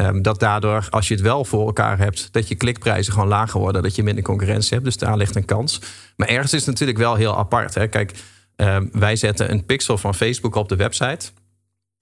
Ehm, 0.00 0.22
dat 0.22 0.40
daardoor, 0.40 0.86
als 0.90 1.08
je 1.08 1.14
het 1.14 1.22
wel 1.22 1.44
voor 1.44 1.66
elkaar 1.66 1.98
hebt, 1.98 2.28
dat 2.32 2.48
je 2.48 2.54
klikprijzen 2.54 3.12
gewoon 3.12 3.28
lager 3.28 3.60
worden. 3.60 3.82
Dat 3.82 3.94
je 3.94 4.02
minder 4.02 4.24
concurrentie 4.24 4.72
hebt. 4.72 4.84
Dus 4.84 4.96
daar 4.96 5.16
ligt 5.16 5.36
een 5.36 5.44
kans. 5.44 5.80
Maar 6.16 6.28
ergens 6.28 6.52
is 6.52 6.60
het 6.60 6.68
natuurlijk 6.68 6.98
wel 6.98 7.14
heel 7.14 7.36
apart. 7.36 7.74
Hè? 7.74 7.88
Kijk, 7.88 8.12
ehm, 8.56 8.86
wij 8.92 9.16
zetten 9.16 9.50
een 9.50 9.64
pixel 9.64 9.98
van 9.98 10.14
Facebook 10.14 10.54
op 10.54 10.68
de 10.68 10.76
website. 10.76 11.30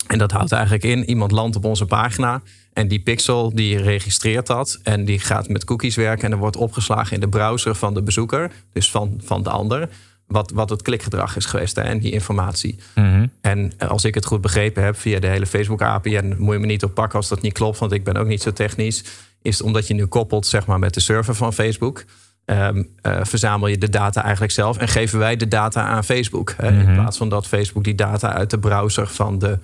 En 0.06 0.18
dat 0.18 0.30
houdt 0.30 0.52
eigenlijk 0.52 0.84
in, 0.84 1.08
iemand 1.08 1.30
landt 1.30 1.56
op 1.56 1.64
onze 1.64 1.86
pagina. 1.86 2.42
En 2.72 2.88
die 2.88 3.00
pixel 3.00 3.54
die 3.54 3.82
registreert 3.82 4.46
dat. 4.46 4.78
En 4.82 5.04
die 5.04 5.18
gaat 5.18 5.48
met 5.48 5.64
cookies 5.64 5.96
werken. 5.96 6.24
En 6.24 6.32
er 6.32 6.38
wordt 6.38 6.56
opgeslagen 6.56 7.14
in 7.14 7.20
de 7.20 7.28
browser 7.28 7.74
van 7.74 7.94
de 7.94 8.02
bezoeker. 8.02 8.50
Dus 8.72 8.90
van, 8.90 9.20
van 9.24 9.42
de 9.42 9.50
ander. 9.50 9.88
Wat, 10.28 10.50
wat 10.50 10.70
het 10.70 10.82
klikgedrag 10.82 11.36
is 11.36 11.44
geweest. 11.46 11.76
Hè, 11.76 11.82
en 11.82 11.98
die 11.98 12.12
informatie. 12.12 12.78
Mhm. 12.94 13.26
En 13.40 13.72
als 13.88 14.04
ik 14.04 14.14
het 14.14 14.24
goed 14.24 14.40
begrepen 14.40 14.82
heb 14.84 14.96
via 14.96 15.18
de 15.20 15.26
hele 15.26 15.46
Facebook 15.46 15.82
API. 15.82 16.16
En 16.16 16.34
moet 16.38 16.52
je 16.54 16.60
me 16.60 16.66
niet 16.66 16.84
op 16.84 16.94
pakken 16.94 17.18
als 17.18 17.28
dat 17.28 17.42
niet 17.42 17.52
klopt. 17.52 17.78
Want 17.78 17.92
ik 17.92 18.04
ben 18.04 18.16
ook 18.16 18.26
niet 18.26 18.42
zo 18.42 18.52
technisch. 18.52 19.04
Is 19.42 19.62
omdat 19.62 19.86
je 19.86 19.94
nu 19.94 20.06
koppelt 20.06 20.46
zeg 20.46 20.66
maar, 20.66 20.78
met 20.78 20.94
de 20.94 21.00
server 21.00 21.34
van 21.34 21.52
Facebook. 21.52 22.04
ehm, 22.44 22.82
eh, 23.02 23.18
verzamel 23.22 23.68
je 23.68 23.78
de 23.78 23.88
data 23.88 24.22
eigenlijk 24.22 24.52
zelf. 24.52 24.76
En 24.76 24.88
geven 24.88 25.18
wij 25.18 25.36
de 25.36 25.48
data 25.48 25.82
aan 25.82 26.04
Facebook. 26.04 26.54
Hè, 26.56 26.70
Mhm. 26.70 26.88
In 26.88 26.94
plaats 26.94 27.16
van 27.18 27.28
dat 27.28 27.46
Facebook 27.46 27.84
die 27.84 27.94
data 27.94 28.32
uit 28.32 28.50
de 28.50 28.58
browser 28.58 29.06
van 29.06 29.38
de 29.38 29.58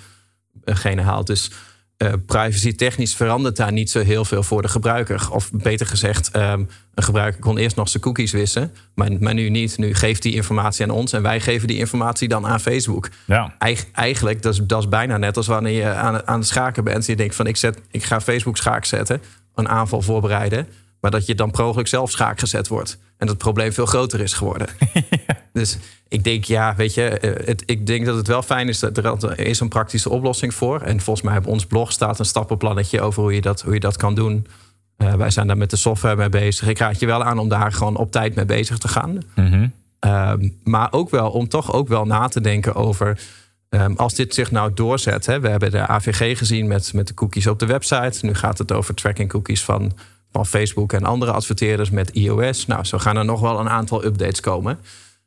degene 0.64 1.02
haalt. 1.02 1.26
Dus 1.26 1.50
eh, 1.96 2.12
privacy 2.26 2.74
technisch 2.74 3.14
verandert 3.14 3.56
daar 3.56 3.72
niet 3.72 3.90
zo 3.90 4.00
heel 4.00 4.24
veel 4.24 4.42
voor 4.42 4.62
de 4.62 4.68
gebruiker. 4.68 5.30
Of 5.30 5.50
beter 5.52 5.86
gezegd, 5.86 6.30
ehm, 6.30 6.64
een 6.94 7.02
gebruiker 7.02 7.40
kon 7.40 7.58
eerst 7.58 7.76
nog 7.76 7.88
zijn 7.88 8.02
cookies 8.02 8.32
wissen. 8.32 8.72
Maar, 8.94 9.10
maar 9.20 9.34
nu 9.34 9.48
niet. 9.48 9.78
Nu 9.78 9.94
geeft 9.94 10.22
die 10.22 10.34
informatie 10.34 10.84
aan 10.84 10.90
ons. 10.90 11.12
En 11.12 11.22
wij 11.22 11.40
geven 11.40 11.68
die 11.68 11.78
informatie 11.78 12.28
dan 12.28 12.46
aan 12.46 12.60
Facebook. 12.60 13.08
Ja. 13.24 13.54
Eig- 13.58 13.86
eigenlijk, 13.92 14.42
dat 14.42 14.52
is, 14.52 14.60
dat 14.64 14.78
is 14.80 14.88
bijna 14.88 15.16
net 15.16 15.36
als 15.36 15.46
wanneer 15.46 15.72
je 15.72 15.88
aan, 15.88 16.26
aan 16.26 16.38
het 16.38 16.48
schaken 16.48 16.84
bent. 16.84 16.96
En 16.96 17.10
je 17.10 17.16
denkt 17.16 17.34
van 17.34 17.46
ik, 17.46 17.56
zet, 17.56 17.78
ik 17.90 18.04
ga 18.04 18.20
Facebook 18.20 18.56
schaak 18.56 18.84
zetten. 18.84 19.22
Een 19.54 19.68
aanval 19.68 20.02
voorbereiden. 20.02 20.68
Maar 21.00 21.10
dat 21.10 21.26
je 21.26 21.34
dan 21.34 21.50
per 21.50 21.88
zelf 21.88 22.10
schaak 22.10 22.38
gezet 22.40 22.68
wordt. 22.68 22.92
En 22.92 23.26
dat 23.26 23.28
het 23.28 23.38
probleem 23.38 23.72
veel 23.72 23.86
groter 23.86 24.20
is 24.20 24.32
geworden. 24.32 24.66
Dus 25.54 25.78
ik 26.08 26.24
denk, 26.24 26.44
ja, 26.44 26.74
weet 26.76 26.94
je, 26.94 27.08
eh, 27.08 27.46
het, 27.46 27.62
ik 27.66 27.86
denk 27.86 28.06
dat 28.06 28.16
het 28.16 28.26
wel 28.26 28.42
fijn 28.42 28.68
is 28.68 28.78
dat 28.78 29.22
er 29.22 29.38
is 29.38 29.60
een 29.60 29.68
praktische 29.68 30.10
oplossing 30.10 30.54
voor. 30.54 30.80
En 30.80 31.00
volgens 31.00 31.26
mij 31.26 31.36
op 31.36 31.46
ons 31.46 31.66
blog 31.66 31.92
staat 31.92 32.18
een 32.18 32.24
stappenplannetje 32.24 33.00
over 33.00 33.22
hoe 33.22 33.34
je 33.34 33.40
dat, 33.40 33.62
hoe 33.62 33.74
je 33.74 33.80
dat 33.80 33.96
kan 33.96 34.14
doen. 34.14 34.46
Eh, 34.96 35.14
wij 35.14 35.30
zijn 35.30 35.46
daar 35.46 35.56
met 35.56 35.70
de 35.70 35.76
software 35.76 36.16
mee 36.16 36.28
bezig. 36.28 36.68
Ik 36.68 36.78
raad 36.78 37.00
je 37.00 37.06
wel 37.06 37.24
aan 37.24 37.38
om 37.38 37.48
daar 37.48 37.72
gewoon 37.72 37.96
op 37.96 38.12
tijd 38.12 38.34
mee 38.34 38.44
bezig 38.44 38.78
te 38.78 38.88
gaan. 38.88 39.22
Mhm. 39.34 39.68
Ehm, 39.98 40.48
maar 40.64 40.92
ook 40.92 41.10
wel 41.10 41.30
om 41.30 41.48
toch 41.48 41.72
ook 41.72 41.88
wel 41.88 42.04
na 42.04 42.28
te 42.28 42.40
denken 42.40 42.74
over. 42.74 43.20
ehm, 43.68 43.92
als 43.96 44.14
dit 44.14 44.34
zich 44.34 44.50
nou 44.50 44.74
doorzet. 44.74 45.26
Hè, 45.26 45.40
we 45.40 45.48
hebben 45.48 45.70
de 45.70 45.86
AVG 45.86 46.38
gezien 46.38 46.66
met, 46.66 46.92
met 46.92 47.06
de 47.06 47.14
cookies 47.14 47.46
op 47.46 47.58
de 47.58 47.66
website. 47.66 48.26
Nu 48.26 48.34
gaat 48.34 48.58
het 48.58 48.72
over 48.72 48.94
tracking 48.94 49.28
cookies 49.28 49.64
van, 49.64 49.92
van 50.32 50.46
Facebook 50.46 50.92
en 50.92 51.04
andere 51.04 51.32
adverteerders 51.32 51.90
met 51.90 52.10
iOS. 52.10 52.66
Nou, 52.66 52.84
zo 52.84 52.98
gaan 52.98 53.16
er 53.16 53.24
nog 53.24 53.40
wel 53.40 53.60
een 53.60 53.68
aantal 53.68 54.04
updates 54.04 54.40
komen. 54.40 54.78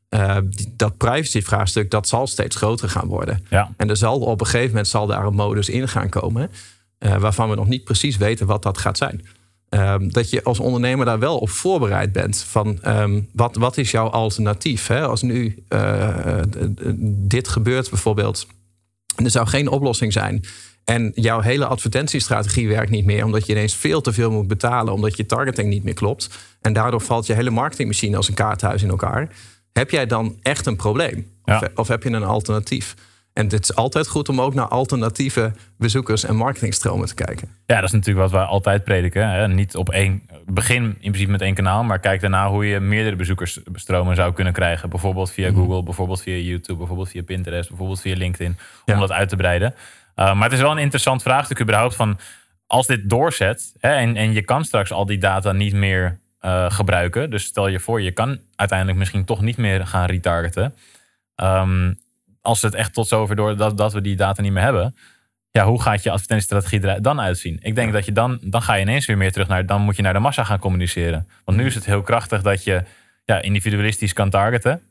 Eh, 0.09 0.37
die- 0.43 0.73
dat 0.75 0.97
privacy-vraagstuk 0.97 1.91
dat 1.91 2.07
zal 2.07 2.27
steeds 2.27 2.55
groter 2.55 2.89
gaan 2.89 3.07
worden. 3.07 3.45
Ja. 3.49 3.73
En 3.77 3.89
er 3.89 3.97
zal 3.97 4.19
op 4.19 4.39
een 4.39 4.45
gegeven 4.45 4.67
moment 4.69 4.87
zal 4.87 5.07
daar 5.07 5.25
een 5.25 5.33
modus 5.35 5.69
in 5.69 5.87
gaan 5.87 6.09
komen. 6.09 6.51
eh, 6.97 7.15
waarvan 7.17 7.49
we 7.49 7.55
nog 7.55 7.67
niet 7.67 7.83
precies 7.83 8.17
weten 8.17 8.45
wat 8.47 8.63
dat 8.63 8.77
gaat 8.77 8.97
zijn. 8.97 9.25
Ehm, 9.69 10.09
dat 10.09 10.29
je 10.29 10.43
als 10.43 10.59
ondernemer 10.59 11.05
daar 11.05 11.19
wel 11.19 11.37
op 11.37 11.49
voorbereid 11.49 12.11
bent. 12.11 12.37
Van 12.37 12.81
ehm, 12.81 13.21
wat, 13.33 13.55
wat 13.55 13.77
is 13.77 13.91
jouw 13.91 14.07
alternatief? 14.09 14.87
Hè? 14.87 15.07
Als 15.07 15.21
nu 15.21 15.63
eh, 15.67 16.41
dit 17.05 17.47
gebeurt 17.47 17.89
bijvoorbeeld. 17.89 18.47
En 19.15 19.25
er 19.25 19.31
zou 19.31 19.47
geen 19.47 19.69
oplossing 19.69 20.13
zijn. 20.13 20.43
En 20.85 21.11
jouw 21.15 21.39
hele 21.41 21.65
advertentiestrategie 21.65 22.67
werkt 22.67 22.89
niet 22.91 23.05
meer. 23.05 23.25
Omdat 23.25 23.45
je 23.45 23.51
ineens 23.53 23.75
veel 23.75 24.01
te 24.01 24.13
veel 24.13 24.31
moet 24.31 24.47
betalen. 24.47 24.93
Omdat 24.93 25.17
je 25.17 25.25
targeting 25.25 25.69
niet 25.69 25.83
meer 25.83 25.93
klopt. 25.93 26.29
En 26.61 26.73
daardoor 26.73 27.01
valt 27.01 27.25
je 27.25 27.33
hele 27.33 27.49
marketingmachine 27.49 28.17
als 28.17 28.27
een 28.27 28.33
kaarthuis 28.33 28.83
in 28.83 28.89
elkaar. 28.89 29.29
Heb 29.77 29.89
jij 29.89 30.05
dan 30.05 30.37
echt 30.41 30.65
een 30.65 30.75
probleem? 30.75 31.31
Of, 31.43 31.59
Ja. 31.61 31.69
of 31.75 31.87
heb 31.87 32.03
je 32.03 32.09
een 32.09 32.23
alternatief? 32.23 32.93
En 33.33 33.43
het 33.49 33.63
is 33.63 33.75
altijd 33.75 34.07
goed 34.07 34.29
om 34.29 34.41
ook 34.41 34.53
naar 34.53 34.67
alternatieve 34.67 35.51
bezoekers 35.77 36.23
en 36.23 36.35
marketingstromen 36.35 37.07
te 37.07 37.13
kijken. 37.13 37.49
Ja, 37.65 37.75
dat 37.75 37.83
is 37.83 37.91
natuurlijk 37.91 38.19
wat 38.19 38.31
wij 38.39 38.43
altijd 38.49 38.83
prediken. 38.83 39.29
Hè? 39.29 39.47
Niet 39.47 39.75
op 39.75 39.89
één, 39.89 40.21
begin 40.45 40.83
in 40.83 40.97
principe 40.99 41.31
met 41.31 41.41
één 41.41 41.53
kanaal, 41.53 41.83
maar 41.83 41.99
kijk 41.99 42.21
daarna 42.21 42.49
hoe 42.49 42.65
je 42.65 42.79
meerdere 42.79 43.15
bezoekersstromen 43.15 44.15
zou 44.15 44.33
kunnen 44.33 44.53
krijgen. 44.53 44.89
Bijvoorbeeld 44.89 45.31
via 45.31 45.49
Mhm. 45.51 45.57
Google, 45.59 45.83
bijvoorbeeld 45.83 46.21
via 46.21 46.35
YouTube, 46.35 46.77
bijvoorbeeld 46.77 47.09
via 47.09 47.23
Pinterest, 47.23 47.67
bijvoorbeeld 47.69 48.01
via 48.01 48.15
LinkedIn, 48.15 48.57
om 48.85 48.93
Ja. 48.93 48.99
dat 48.99 49.11
uit 49.11 49.29
te 49.29 49.35
breiden. 49.35 49.73
Uh, 50.15 50.33
maar 50.33 50.43
het 50.43 50.53
is 50.53 50.61
wel 50.61 50.71
een 50.71 50.77
interessant 50.77 51.21
vraagstuk 51.21 51.61
überhaupt 51.61 51.95
van, 51.95 52.17
als 52.67 52.87
dit 52.87 53.09
doorzet 53.09 53.73
hè, 53.79 53.91
en, 53.93 54.15
en 54.15 54.33
je 54.33 54.41
kan 54.41 54.65
straks 54.65 54.91
al 54.91 55.05
die 55.05 55.17
data 55.17 55.51
niet 55.51 55.73
meer 55.73 56.19
uh, 56.41 56.71
gebruiken. 56.71 57.29
Dus 57.29 57.43
stel 57.43 57.67
je 57.67 57.79
voor, 57.79 58.01
je 58.01 58.11
kan 58.11 58.39
uiteindelijk 58.55 58.97
misschien 58.97 59.25
toch 59.25 59.41
niet 59.41 59.57
meer 59.57 59.87
gaan 59.87 60.05
retargeten. 60.05 60.75
Um, 61.35 61.99
als 62.41 62.61
het 62.61 62.73
echt 62.73 62.93
tot 62.93 63.07
zover 63.07 63.35
door 63.35 63.57
dat, 63.57 63.77
dat 63.77 63.93
we 63.93 64.01
die 64.01 64.15
data 64.15 64.41
niet 64.41 64.51
meer 64.51 64.63
hebben, 64.63 64.95
ja, 65.51 65.65
hoe 65.65 65.81
gaat 65.81 66.03
je 66.03 66.11
advertentiestrategie 66.11 66.81
er 66.81 67.01
dan 67.01 67.21
uitzien? 67.21 67.59
Ik 67.61 67.75
denk 67.75 67.93
dat 67.93 68.05
je 68.05 68.11
dan, 68.11 68.39
dan 68.41 68.61
ga 68.61 68.73
je 68.73 68.81
ineens 68.81 69.05
weer 69.05 69.17
meer 69.17 69.31
terug 69.31 69.47
naar, 69.47 69.65
dan 69.65 69.81
moet 69.81 69.95
je 69.95 70.01
naar 70.01 70.13
de 70.13 70.19
massa 70.19 70.43
gaan 70.43 70.59
communiceren. 70.59 71.27
Want 71.45 71.57
nu 71.57 71.65
is 71.65 71.75
het 71.75 71.85
heel 71.85 72.01
krachtig 72.01 72.41
dat 72.41 72.63
je 72.63 72.83
ja, 73.25 73.41
individualistisch 73.41 74.13
kan 74.13 74.29
targeten. 74.29 74.81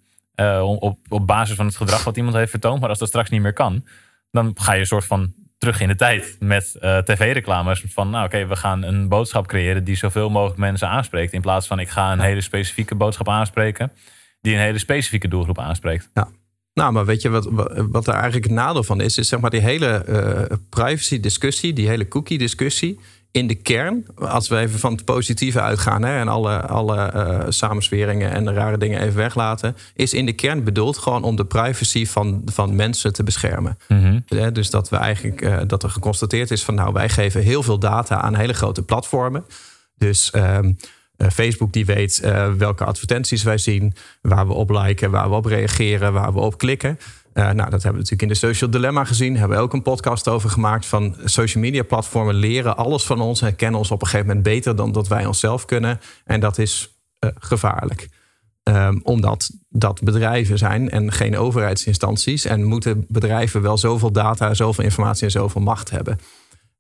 Uh, 0.41 0.63
op, 0.63 0.99
op 1.09 1.27
basis 1.27 1.57
van 1.57 1.67
het 1.67 1.77
gedrag 1.77 2.05
wat 2.05 2.17
iemand 2.17 2.37
heeft 2.37 2.51
vertoond. 2.51 2.81
Maar 2.81 2.89
als 2.89 2.99
dat 2.99 3.09
straks 3.09 3.31
niet 3.31 3.41
meer 3.41 3.53
kan, 3.53 3.87
dan 4.31 4.53
ga 4.55 4.73
je 4.73 4.81
een 4.81 4.87
soort 4.87 5.05
van 5.05 5.35
terug 5.59 5.81
in 5.81 5.89
de 5.89 5.95
tijd 5.97 6.37
met 6.41 6.77
uh, 6.81 6.99
tv-reclames. 6.99 7.85
Van 7.89 8.11
nou 8.11 8.25
oké, 8.27 8.47
we 8.47 8.57
gaan 8.57 8.83
een 8.83 9.09
boodschap 9.09 9.47
creëren 9.47 9.85
die 9.85 9.97
zoveel 9.97 10.31
mogelijk 10.31 10.59
mensen 10.59 10.89
aanspreekt. 10.89 11.33
In 11.33 11.41
plaats 11.41 11.67
van 11.67 11.79
ik 11.79 11.89
ga 11.89 12.13
een 12.13 12.21
hele 12.21 12.41
specifieke 12.41 12.95
boodschap 12.95 13.29
aanspreken. 13.29 13.93
Die 14.41 14.55
een 14.55 14.61
hele 14.61 14.79
specifieke 14.79 15.29
doelgroep 15.29 15.59
aanspreekt. 15.59 16.11
Ja. 16.15 16.29
Nou, 16.75 16.93
maar 16.93 17.05
weet 17.05 17.23
je 17.23 17.29
wat, 17.29 17.49
wat 17.91 18.07
er 18.07 18.15
eigenlijk 18.15 18.45
het 18.45 18.53
nadeel 18.53 18.83
van 18.83 19.01
is? 19.01 19.19
Is 19.19 19.29
zeg 19.29 19.41
maar 19.41 19.51
die 19.51 19.61
hele 19.61 20.05
uh, 20.09 20.57
privacy-discussie, 20.69 21.73
die 21.73 21.89
hele 21.89 22.09
cookie-discussie 22.09 23.01
in 23.37 23.47
de 23.47 23.55
kern, 23.55 24.07
als 24.15 24.49
we 24.49 24.59
even 24.59 24.79
van 24.79 24.93
het 24.93 25.05
positieve 25.05 25.61
uitgaan 25.61 26.03
hè, 26.03 26.19
en 26.19 26.29
alle, 26.29 26.61
alle 26.61 27.13
uh, 27.15 27.45
samensweringen 27.49 28.31
en 28.31 28.45
de 28.45 28.53
rare 28.53 28.79
dingen 28.79 29.01
even 29.01 29.17
weglaten, 29.17 29.77
is 29.95 30.15
in 30.15 30.27
de 30.27 30.33
kern 30.33 30.65
bedoeld 30.65 30.99
gewoon 30.99 31.23
om 31.23 31.37
de 31.37 31.45
privacy 31.45 32.07
van, 32.07 32.43
van 32.45 32.77
mensen 32.77 33.13
te 33.13 33.23
beschermen. 33.23 33.79
Mm 33.89 34.25
Dus 34.53 34.71
dat 34.71 34.89
we 34.89 34.97
eigenlijk 34.97 35.41
uh, 35.41 35.59
dat 35.67 35.83
er 35.83 35.91
geconstateerd 35.91 36.51
is 36.51 36.65
van 36.65 36.75
nou, 36.75 36.93
wij 36.93 37.09
geven 37.09 37.43
heel 37.43 37.63
veel 37.63 37.79
data 37.79 38.21
aan 38.21 38.35
hele 38.35 38.55
grote 38.55 38.83
platformen. 38.83 39.45
Dus 39.99 40.33
uh, 40.35 40.59
Facebook 41.19 41.73
die 41.73 41.87
weet 41.87 42.21
welke 42.57 42.85
advertenties 42.85 43.43
wij 43.43 43.59
zien, 43.59 43.95
waar 44.21 44.47
we 44.47 44.53
op 44.53 44.71
liken, 44.71 45.11
waar 45.11 45.29
we 45.29 45.35
op 45.35 45.45
reageren, 45.45 46.13
waar 46.13 46.33
we 46.33 46.41
op 46.41 46.59
klikken. 46.59 46.99
Uh, 47.35 47.45
nou, 47.45 47.57
dat 47.57 47.83
hebben 47.83 47.93
we 47.93 47.97
natuurlijk 47.97 48.23
in 48.23 48.29
de 48.29 48.35
Social 48.35 48.71
Dilemma 48.71 49.05
gezien. 49.05 49.37
hebben 49.37 49.57
we 49.57 49.63
ook 49.63 49.73
een 49.73 49.83
podcast 49.83 50.29
over 50.29 50.51
gemaakt. 50.51 50.87
Van 50.87 51.17
social 51.25 51.63
media 51.63 51.83
platformen 51.83 52.35
leren 52.35 52.77
alles 52.77 53.05
van 53.05 53.21
ons 53.21 53.43
en 53.43 53.57
kennen 53.57 53.79
ons 53.79 53.91
op 53.91 54.01
een 54.01 54.07
gegeven 54.07 54.27
moment 54.27 54.45
beter 54.45 54.77
dan 54.77 54.93
dat 54.93 55.09
wij 55.09 55.27
onszelf 55.27 55.65
kunnen. 55.65 56.01
En 56.25 56.41
dat 56.41 56.59
is 56.59 56.97
gevaarlijk. 57.39 58.09
Um, 58.63 59.01
omdat 59.03 59.51
dat 59.69 60.03
bedrijven 60.03 60.59
zijn 60.59 60.91
en 60.91 61.13
geen 61.13 61.37
overheidsinstanties. 61.39 62.45
En 62.45 62.65
moeten 62.65 63.05
bedrijven 63.09 63.63
wel 63.63 63.79
zoveel 63.79 64.13
data, 64.13 64.55
zoveel 64.55 64.85
informatie 64.85 65.25
en 65.25 65.31
zoveel 65.31 65.61
macht 65.61 65.91
hebben. 65.91 66.19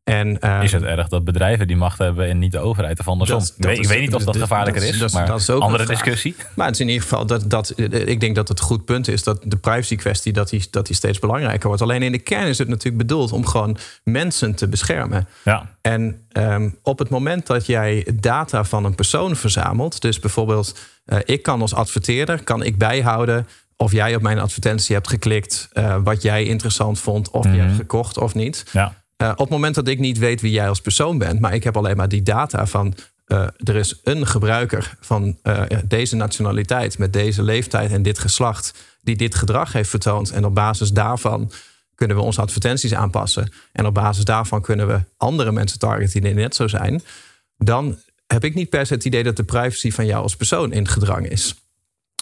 En, 0.06 0.36
uh, 0.40 0.62
is 0.62 0.72
het 0.72 0.82
erg 0.82 1.08
dat 1.08 1.24
bedrijven 1.24 1.66
die 1.66 1.76
macht 1.76 1.98
hebben 1.98 2.28
en 2.28 2.38
niet 2.38 2.52
de 2.52 2.58
overheid 2.58 2.98
of 2.98 3.08
andersom? 3.08 3.38
Dat, 3.38 3.54
dat 3.56 3.70
ik, 3.70 3.86
weet, 3.86 4.00
niet 4.00 4.14
of 4.14 4.24
dat 4.24 4.36
gevaarlijker 4.36 4.82
is, 4.82 4.98
dat, 4.98 5.12
maar 5.12 5.26
dat 5.26 5.40
is 5.40 5.50
ook 5.50 5.62
andere 5.62 5.86
discussie. 5.86 6.36
Maar 6.54 6.66
het 6.66 6.74
is 6.74 6.80
in 6.80 6.88
ieder 6.88 7.02
geval 7.02 7.26
dat, 7.26 7.50
dat 7.50 7.72
ik 7.90 8.20
denk 8.20 8.34
dat 8.34 8.48
het 8.48 8.60
goed 8.60 8.84
punt 8.84 9.08
is 9.08 9.22
dat 9.22 9.40
de 9.44 9.56
privacy 9.56 9.96
kwestie 9.96 10.32
dat 10.32 10.48
die, 10.48 10.66
dat 10.70 10.86
die 10.86 10.96
steeds 10.96 11.18
belangrijker 11.18 11.68
wordt. 11.68 11.82
Alleen 11.82 12.02
in 12.02 12.12
de 12.12 12.18
kern 12.18 12.46
is 12.46 12.58
het 12.58 12.68
natuurlijk 12.68 12.96
bedoeld 12.96 13.32
om 13.32 13.46
gewoon 13.46 13.76
mensen 14.04 14.54
te 14.54 14.68
beschermen. 14.68 15.28
Ja. 15.44 15.76
En 15.80 16.26
um, 16.32 16.78
op 16.82 16.98
het 16.98 17.08
moment 17.08 17.46
dat 17.46 17.66
jij 17.66 18.06
data 18.14 18.64
van 18.64 18.84
een 18.84 18.94
persoon 18.94 19.36
verzamelt, 19.36 20.00
dus 20.00 20.20
bijvoorbeeld 20.20 20.78
uh, 21.06 21.18
ik 21.24 21.42
kan 21.42 21.60
als 21.60 21.74
adverteerder 21.74 22.42
kan 22.44 22.62
ik 22.62 22.78
bijhouden 22.78 23.46
of 23.76 23.92
jij 23.92 24.14
op 24.14 24.22
mijn 24.22 24.38
advertentie 24.38 24.94
hebt 24.94 25.08
geklikt, 25.08 25.68
uh, 25.72 25.96
wat 26.04 26.22
jij 26.22 26.44
interessant 26.44 26.98
vond, 26.98 27.30
of 27.30 27.44
mm 27.44 27.50
-hmm. 27.50 27.60
je 27.60 27.66
hebt 27.66 27.76
gekocht 27.76 28.18
of 28.18 28.34
niet. 28.34 28.64
Ja. 28.72 29.04
Op 29.16 29.38
het 29.38 29.48
moment 29.48 29.74
dat 29.74 29.88
ik 29.88 29.98
niet 29.98 30.18
weet 30.18 30.40
wie 30.40 30.52
jij 30.52 30.68
als 30.68 30.80
persoon 30.80 31.18
bent, 31.18 31.40
maar 31.40 31.54
ik 31.54 31.64
heb 31.64 31.76
alleen 31.76 31.96
maar 31.96 32.08
die 32.08 32.22
data 32.22 32.66
van 32.66 32.94
uh, 33.26 33.46
er 33.64 33.76
is 33.76 34.00
een 34.04 34.26
gebruiker 34.26 34.96
van 35.00 35.38
uh, 35.42 35.62
deze 35.84 36.16
nationaliteit 36.16 36.98
met 36.98 37.12
deze 37.12 37.42
leeftijd 37.42 37.90
en 37.90 38.02
dit 38.02 38.18
geslacht 38.18 38.74
die 39.02 39.16
dit 39.16 39.34
gedrag 39.34 39.72
heeft 39.72 39.90
vertoond. 39.90 40.30
En 40.30 40.44
op 40.44 40.54
basis 40.54 40.90
daarvan 40.90 41.52
kunnen 41.94 42.16
we 42.16 42.22
onze 42.22 42.40
advertenties 42.40 42.94
aanpassen. 42.94 43.52
En 43.72 43.86
op 43.86 43.94
basis 43.94 44.24
daarvan 44.24 44.62
kunnen 44.62 44.86
we 44.86 45.00
andere 45.16 45.52
mensen 45.52 45.78
targeten 45.78 46.22
die 46.22 46.34
net 46.34 46.54
zo 46.54 46.68
zijn. 46.68 47.02
Dan 47.58 47.98
heb 48.26 48.44
ik 48.44 48.54
niet 48.54 48.70
per 48.70 48.86
se 48.86 48.94
het 48.94 49.04
idee 49.04 49.22
dat 49.22 49.36
de 49.36 49.44
privacy 49.44 49.90
van 49.90 50.06
jou 50.06 50.22
als 50.22 50.36
persoon 50.36 50.72
in 50.72 50.88
gedrang 50.88 51.28
is. 51.28 51.54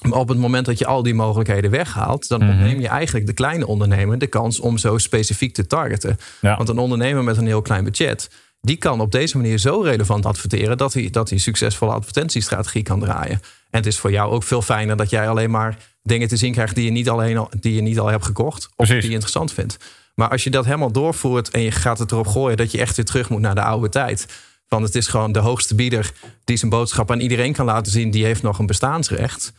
Maar 0.02 0.18
op 0.18 0.28
het 0.28 0.38
moment 0.38 0.66
dat 0.66 0.78
je 0.78 0.86
al 0.86 1.02
die 1.02 1.14
mogelijkheden 1.14 1.70
weghaalt, 1.70 2.28
dan 2.28 2.42
mm 2.42 2.50
ontneem 2.50 2.80
je 2.80 2.88
eigenlijk 2.88 3.26
de 3.26 3.32
kleine 3.32 3.66
ondernemer 3.66 4.18
de 4.18 4.26
kans 4.26 4.60
om 4.60 4.78
zo 4.78 4.98
specifiek 4.98 5.54
te 5.54 5.66
targeten. 5.66 6.16
Want 6.40 6.68
een 6.68 6.78
ondernemer 6.78 7.24
met 7.24 7.36
een 7.36 7.46
heel 7.46 7.62
klein 7.62 7.84
budget, 7.84 8.30
die 8.60 8.76
kan 8.76 9.00
op 9.00 9.12
deze 9.12 9.36
manier 9.36 9.58
zo 9.58 9.80
relevant 9.80 10.26
adverteren 10.26 10.76
dat 10.76 10.92
hij, 10.92 11.10
dat 11.10 11.28
hij 11.28 11.38
succesvolle 11.38 11.92
advertentiestrategie 11.92 12.82
kan 12.82 13.00
draaien. 13.00 13.40
En 13.70 13.80
het 13.80 13.86
is 13.86 13.98
voor 13.98 14.10
jou 14.10 14.32
ook 14.32 14.42
veel 14.42 14.62
fijner 14.62 14.96
dat 14.96 15.10
jij 15.10 15.28
alleen 15.28 15.50
maar 15.50 15.78
dingen 16.02 16.28
te 16.28 16.36
zien 16.36 16.52
krijgt 16.52 16.74
die 16.74 16.84
je 16.84 16.90
niet, 16.90 17.08
alleen 17.08 17.38
al, 17.38 17.50
die 17.60 17.74
je 17.74 17.82
niet 17.82 17.98
al 17.98 18.06
hebt 18.06 18.24
gekocht 18.24 18.68
of 18.76 18.86
die 18.86 19.02
je 19.02 19.08
interessant 19.08 19.52
vindt. 19.52 19.76
Maar 20.14 20.28
als 20.28 20.44
je 20.44 20.50
dat 20.50 20.64
helemaal 20.64 20.92
doorvoert 20.92 21.50
en 21.50 21.60
je 21.60 21.70
gaat 21.70 21.98
het 21.98 22.12
erop 22.12 22.26
gooien 22.26 22.56
dat 22.56 22.70
je 22.70 22.78
echt 22.78 22.96
weer 22.96 23.04
terug 23.04 23.28
moet 23.28 23.40
naar 23.40 23.54
de 23.54 23.62
oude 23.62 23.88
tijd. 23.88 24.26
Van 24.68 24.82
het 24.82 24.94
is 24.94 25.06
gewoon 25.06 25.32
de 25.32 25.38
hoogste 25.38 25.74
bieder 25.74 26.12
die 26.44 26.56
zijn 26.56 26.70
boodschap 26.70 27.10
aan 27.10 27.20
iedereen 27.20 27.52
kan 27.52 27.66
laten 27.66 27.92
zien, 27.92 28.10
die 28.10 28.24
heeft 28.24 28.42
nog 28.42 28.58
een 28.58 28.66
bestaansrecht 28.66 29.52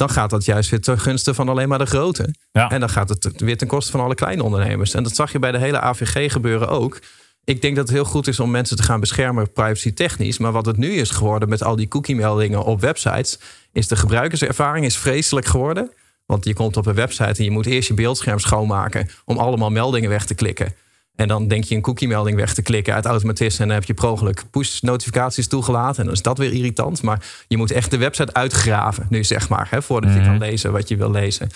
dan 0.00 0.10
gaat 0.10 0.30
dat 0.30 0.44
juist 0.44 0.70
weer 0.70 0.80
ten 0.80 0.98
gunste 0.98 1.34
van 1.34 1.48
alleen 1.48 1.68
maar 1.68 1.78
de 1.78 1.86
grote. 1.86 2.34
En 2.52 2.80
dan 2.80 2.88
gaat 2.88 3.08
het 3.08 3.40
weer 3.40 3.56
ten 3.56 3.66
koste 3.66 3.90
van 3.90 4.00
alle 4.00 4.14
kleine 4.14 4.42
ondernemers. 4.42 4.94
En 4.94 5.02
dat 5.02 5.14
zag 5.14 5.32
je 5.32 5.38
bij 5.38 5.52
de 5.52 5.58
hele 5.58 5.80
AVG 5.80 6.32
gebeuren 6.32 6.68
ook. 6.68 7.00
Ik 7.44 7.62
denk 7.62 7.76
dat 7.76 7.88
het 7.88 7.96
heel 7.96 8.04
goed 8.04 8.26
is 8.26 8.40
om 8.40 8.50
mensen 8.50 8.76
te 8.76 8.82
gaan 8.82 9.00
beschermen 9.00 9.52
privacy 9.52 9.92
technisch. 9.92 10.38
Maar 10.38 10.52
wat 10.52 10.66
het 10.66 10.76
nu 10.76 10.90
is 10.90 11.10
geworden 11.10 11.48
met 11.48 11.62
al 11.62 11.76
die 11.76 11.88
cookie 11.88 12.16
meldingen 12.16 12.64
op 12.64 12.80
websites, 12.80 13.38
is 13.72 13.88
de 13.88 13.96
gebruikerservaring 13.96 14.84
is 14.84 14.96
vreselijk 14.96 15.46
geworden. 15.46 15.90
Want 16.26 16.44
je 16.44 16.54
komt 16.54 16.76
op 16.76 16.86
een 16.86 16.94
website 16.94 17.38
en 17.38 17.44
je 17.44 17.50
moet 17.50 17.66
eerst 17.66 17.88
je 17.88 17.94
beeldscherm 17.94 18.38
schoonmaken 18.38 19.08
om 19.24 19.38
allemaal 19.38 19.70
meldingen 19.70 20.10
weg 20.10 20.26
te 20.26 20.34
klikken. 20.34 20.74
En 21.14 21.28
dan 21.28 21.48
denk 21.48 21.64
je 21.64 21.74
een 21.74 21.80
cookie-melding 21.80 22.36
weg 22.36 22.54
te 22.54 22.62
klikken 22.62 22.94
uit 22.94 23.04
automatisme. 23.04 23.62
En 23.62 23.68
dan 23.68 23.76
heb 23.76 23.86
je 23.86 23.94
per 23.94 24.44
push-notificaties 24.50 25.48
toegelaten. 25.48 25.98
En 25.98 26.04
dan 26.04 26.14
is 26.14 26.22
dat 26.22 26.38
weer 26.38 26.52
irritant. 26.52 27.02
Maar 27.02 27.44
je 27.48 27.56
moet 27.56 27.70
echt 27.70 27.90
de 27.90 27.96
website 27.96 28.34
uitgraven, 28.34 29.06
nu 29.08 29.24
zeg 29.24 29.48
maar. 29.48 29.66
Hè, 29.70 29.82
voordat 29.82 30.14
je 30.14 30.20
kan 30.20 30.34
mhm. 30.34 30.42
lezen 30.42 30.72
wat 30.72 30.88
je 30.88 30.96
wil 30.96 31.10
lezen. 31.10 31.48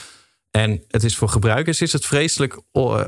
En 0.50 0.82
het 0.88 1.04
is 1.04 1.16
voor 1.16 1.28
gebruikers 1.28 1.80
is 1.80 1.92
het 1.92 2.06
vreselijk 2.06 2.60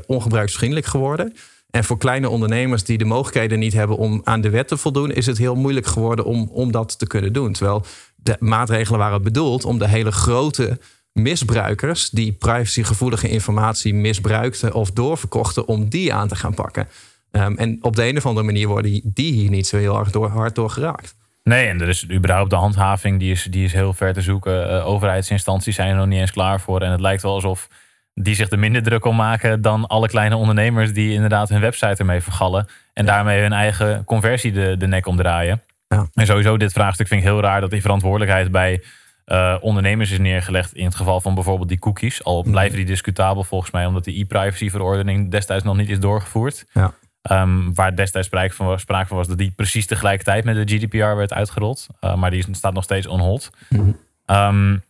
ongebruiksvriendelijk 0.05 0.87
geworden. 0.87 1.33
En 1.69 1.83
voor 1.83 1.97
kleine 1.97 2.29
ondernemers 2.29 2.83
die 2.83 2.97
de 2.97 3.05
mogelijkheden 3.05 3.59
niet 3.59 3.73
hebben 3.73 3.97
om 3.97 4.21
aan 4.23 4.41
de 4.41 4.49
wet 4.49 4.67
te 4.67 4.77
voldoen, 4.77 5.11
is 5.11 5.25
het 5.25 5.37
heel 5.37 5.55
moeilijk 5.55 5.85
geworden 5.85 6.25
om, 6.25 6.49
om 6.51 6.71
dat 6.71 6.99
te 6.99 7.07
kunnen 7.07 7.33
doen. 7.33 7.53
Terwijl 7.53 7.85
de 8.15 8.35
maatregelen 8.39 8.99
waren 8.99 9.21
bedoeld 9.21 9.65
om 9.65 9.79
de 9.79 9.87
hele 9.87 10.11
grote 10.11 10.79
misbruikers 11.17 12.09
die 12.09 12.31
privacygevoelige 12.31 13.29
informatie 13.29 13.93
misbruikten 13.93 14.73
of 14.73 14.91
doorverkochten, 14.91 15.67
om 15.67 15.89
die 15.89 16.13
aan 16.13 16.27
te 16.27 16.35
gaan 16.35 16.53
pakken. 16.53 16.87
Um, 17.31 17.57
en 17.57 17.77
op 17.81 17.95
de 17.95 18.07
een 18.07 18.17
of 18.17 18.25
andere 18.25 18.45
manier 18.45 18.67
worden 18.67 19.01
die 19.03 19.33
hier 19.33 19.49
niet 19.49 19.67
zo 19.67 19.77
heel 19.77 19.99
erg 19.99 20.11
door, 20.11 20.29
hard 20.29 20.55
door 20.55 20.69
geraakt. 20.69 21.15
Nee, 21.43 21.67
en 21.67 21.81
er 21.81 21.87
is 21.87 22.09
überhaupt 22.09 22.49
de 22.49 22.55
handhaving, 22.55 23.19
die 23.19 23.31
is, 23.31 23.43
die 23.43 23.63
is 23.63 23.73
heel 23.73 23.93
ver 23.93 24.13
te 24.13 24.21
zoeken. 24.21 24.69
Uh, 24.69 24.87
overheidsinstanties 24.87 25.75
zijn 25.75 25.89
er 25.89 25.95
nog 25.95 26.05
niet 26.05 26.19
eens 26.19 26.31
klaar 26.31 26.61
voor. 26.61 26.81
En 26.81 26.91
het 26.91 26.99
lijkt 26.99 27.21
wel 27.21 27.33
alsof 27.33 27.67
die 28.13 28.35
zich 28.35 28.49
er 28.49 28.59
minder 28.59 28.83
druk 28.83 29.05
om 29.05 29.15
maken 29.15 29.61
dan 29.61 29.87
alle 29.87 30.07
kleine 30.07 30.35
ondernemers 30.35 30.93
die 30.93 31.13
inderdaad 31.13 31.49
hun 31.49 31.61
website 31.61 31.95
ermee 31.95 32.21
vergallen. 32.21 32.67
En 32.93 33.05
daarmee 33.05 33.41
hun 33.41 33.53
eigen 33.53 34.03
conversie 34.03 34.51
de, 34.51 34.75
de 34.77 34.87
nek 34.87 35.07
omdraaien. 35.07 35.61
Ja. 35.87 36.07
En 36.13 36.25
sowieso 36.25 36.57
dit 36.57 36.73
vraagstuk 36.73 37.07
vind 37.07 37.21
ik 37.21 37.27
heel 37.27 37.41
raar 37.41 37.61
dat 37.61 37.71
die 37.71 37.81
verantwoordelijkheid 37.81 38.51
bij 38.51 38.83
uh, 39.31 39.55
ondernemers 39.59 40.11
is 40.11 40.17
neergelegd 40.17 40.73
in 40.73 40.85
het 40.85 40.95
geval 40.95 41.21
van 41.21 41.33
bijvoorbeeld 41.33 41.69
die 41.69 41.79
cookies. 41.79 42.23
Al 42.23 42.41
mhm. 42.41 42.51
blijven 42.51 42.77
die 42.77 42.85
discutabel 42.85 43.43
volgens 43.43 43.71
mij, 43.71 43.85
omdat 43.85 44.03
de 44.03 44.19
e-privacy-verordening 44.19 45.31
destijds 45.31 45.63
nog 45.63 45.77
niet 45.77 45.89
is 45.89 45.99
doorgevoerd. 45.99 46.65
Ja. 46.73 46.93
Um, 47.31 47.73
waar 47.73 47.95
destijds 47.95 48.27
sprake 48.27 48.53
van, 48.53 48.65
was, 48.65 48.81
sprake 48.81 49.07
van 49.07 49.17
was 49.17 49.27
dat 49.27 49.37
die 49.37 49.51
precies 49.55 49.85
tegelijkertijd 49.85 50.43
met 50.43 50.67
de 50.67 50.75
GDPR 50.75 51.15
werd 51.15 51.33
uitgerold. 51.33 51.87
Uh, 52.01 52.15
maar 52.15 52.31
die 52.31 52.45
staat 52.51 52.73
nog 52.73 52.83
steeds 52.83 53.07
on 53.07 53.19
hold. 53.19 53.49
Mm 53.69 53.97
um, 54.29 54.83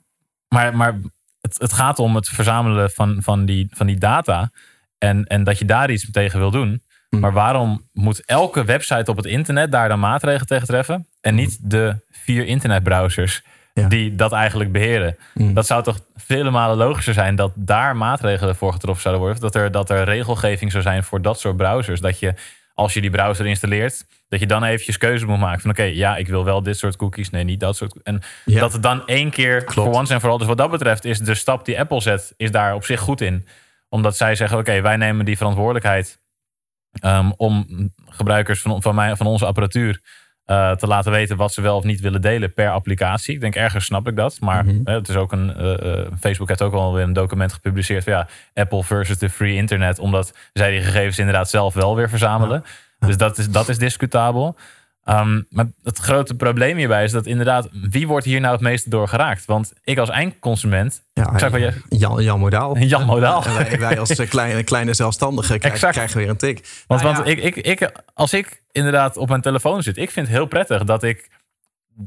maar 0.47 0.75
maar 0.75 0.99
het, 1.41 1.59
het, 1.59 1.73
gaat 1.73 1.99
om 1.99 2.15
het 2.15 2.27
verzamelen 2.27 2.91
van, 2.91 3.17
van, 3.21 3.45
die, 3.45 3.67
van 3.71 3.87
die 3.87 3.97
data. 3.97 4.51
En, 4.97 5.25
en 5.25 5.43
dat 5.43 5.59
je 5.59 5.65
daar 5.65 5.89
iets 5.89 6.11
tegen 6.11 6.39
wil 6.39 6.51
doen. 6.51 6.81
Mhm. 7.09 7.21
Maar 7.21 7.33
waarom 7.33 7.87
moet 7.93 8.25
elke 8.25 8.63
website 8.63 9.11
op 9.11 9.17
het 9.17 9.25
internet 9.25 9.71
daar 9.71 9.89
dan 9.89 9.99
maatregelen 9.99 10.47
tegen 10.47 10.67
treffen? 10.67 11.07
En 11.21 11.35
niet 11.35 11.69
de 11.69 12.05
vier 12.11 12.45
internetbrowsers 12.45 13.43
die 13.87 14.15
dat 14.15 14.31
eigenlijk 14.31 14.71
beheren. 14.71 15.17
Mm. 15.33 15.53
Dat 15.53 15.65
zou 15.65 15.83
toch 15.83 15.99
vele 16.15 16.49
malen 16.49 16.77
logischer 16.77 17.13
zijn 17.13 17.35
dat 17.35 17.51
daar 17.55 17.95
maatregelen 17.95 18.55
voor 18.55 18.73
getroffen 18.73 19.01
zouden 19.01 19.23
worden. 19.23 19.41
Dat 19.41 19.55
er, 19.55 19.71
dat 19.71 19.89
er 19.89 20.03
regelgeving 20.03 20.71
zou 20.71 20.83
zijn 20.83 21.03
voor 21.03 21.21
dat 21.21 21.39
soort 21.39 21.57
browsers. 21.57 21.99
Dat 21.99 22.19
je, 22.19 22.33
als 22.73 22.93
je 22.93 23.01
die 23.01 23.09
browser 23.09 23.45
installeert, 23.45 24.05
dat 24.29 24.39
je 24.39 24.45
dan 24.45 24.63
eventjes 24.63 24.97
keuze 24.97 25.25
moet 25.25 25.39
maken 25.39 25.61
van 25.61 25.69
oké, 25.69 25.83
ja, 25.83 26.17
ik 26.17 26.27
wil 26.27 26.45
wel 26.45 26.63
dit 26.63 26.77
soort 26.77 26.95
cookies, 26.95 27.29
nee, 27.29 27.43
niet 27.43 27.59
dat 27.59 27.75
soort. 27.75 28.01
En 28.03 28.21
dat 28.45 28.73
het 28.73 28.83
dan 28.83 29.07
één 29.07 29.29
keer 29.29 29.63
voor 29.65 29.93
once 29.93 30.13
en 30.13 30.19
vooral. 30.19 30.37
Dus 30.37 30.47
wat 30.47 30.57
dat 30.57 30.71
betreft 30.71 31.05
is 31.05 31.19
de 31.19 31.35
stap 31.35 31.65
die 31.65 31.79
Apple 31.79 32.01
zet, 32.01 32.33
is 32.37 32.51
daar 32.51 32.73
op 32.73 32.85
zich 32.85 32.99
goed 32.99 33.21
in. 33.21 33.47
Omdat 33.89 34.17
zij 34.17 34.35
zeggen, 34.35 34.57
oké, 34.57 34.81
wij 34.81 34.97
nemen 34.97 35.25
die 35.25 35.37
verantwoordelijkheid 35.37 36.19
um, 37.05 37.33
om 37.37 37.65
gebruikers 38.05 38.61
van, 38.61 38.81
van, 38.81 38.95
mij, 38.95 39.15
van 39.15 39.25
onze 39.25 39.45
apparatuur 39.45 40.01
uh, 40.47 40.71
te 40.71 40.87
laten 40.87 41.11
weten 41.11 41.37
wat 41.37 41.53
ze 41.53 41.61
wel 41.61 41.77
of 41.77 41.83
niet 41.83 41.99
willen 41.99 42.21
delen 42.21 42.53
per 42.53 42.69
applicatie. 42.69 43.33
Ik 43.33 43.41
denk 43.41 43.55
ergens 43.55 43.85
snap 43.85 44.07
ik 44.07 44.15
dat. 44.15 44.37
Maar 44.39 44.65
mm 44.65 44.81
het 44.83 45.09
is 45.09 45.15
ook 45.15 45.31
een. 45.31 45.53
Uh, 45.59 46.07
Facebook 46.19 46.47
heeft 46.47 46.61
ook 46.61 46.73
al 46.73 46.93
weer 46.93 47.03
een 47.03 47.13
document 47.13 47.53
gepubliceerd 47.53 48.03
van 48.03 48.13
ja, 48.13 48.27
Apple 48.53 48.83
versus 48.83 49.17
de 49.17 49.29
free 49.29 49.55
internet. 49.55 49.99
Omdat 49.99 50.33
zij 50.53 50.71
die 50.71 50.81
gegevens 50.81 51.19
inderdaad 51.19 51.49
zelf 51.49 51.73
wel 51.73 51.95
weer 51.95 52.09
verzamelen. 52.09 52.63
Dus 52.99 53.17
dat 53.17 53.37
is, 53.37 53.49
dat 53.49 53.69
is 53.69 53.77
discutabel. 53.77 54.55
Ehm, 55.07 55.41
maar 55.49 55.65
het 55.83 55.97
grote 55.97 56.35
probleem 56.35 56.77
hierbij 56.77 57.03
is 57.03 57.11
dat 57.11 57.25
inderdaad, 57.25 57.69
wie 57.71 58.07
wordt 58.07 58.25
hier 58.25 58.39
nou 58.39 58.53
het 58.53 58.61
meeste 58.61 58.89
door 58.89 59.07
geraakt? 59.07 59.45
Want 59.45 59.73
ik 59.83 59.97
als 59.97 60.09
eindconsument. 60.09 61.01
Ja, 61.13 61.49
je, 61.57 61.73
Jan, 61.89 62.23
Jan 62.23 62.39
Modaal. 62.39 62.77
Jan 62.93 63.05
Modaal. 63.05 63.43
Wij, 63.57 63.79
wij 63.79 63.99
als 63.99 64.09
eh, 64.09 64.29
kleine, 64.29 64.63
kleine 64.63 64.93
zelfstandigen 64.93 65.59
krijgen, 65.59 65.91
krijgen 65.91 66.17
weer 66.17 66.29
een 66.29 66.37
tik. 66.37 66.83
Want, 66.87 67.01
Nou 67.01 67.15
want 67.15 67.27
ja, 67.27 67.33
ik, 67.33 67.55
ik, 67.55 67.65
ik, 67.65 67.91
als 68.13 68.33
ik 68.33 68.61
inderdaad 68.71 69.17
op 69.17 69.29
mijn 69.29 69.41
telefoon 69.41 69.83
zit, 69.83 69.97
ik 69.97 70.11
vind 70.11 70.27
het 70.27 70.35
heel 70.35 70.45
prettig 70.45 70.83
dat 70.83 71.03
ik 71.03 71.29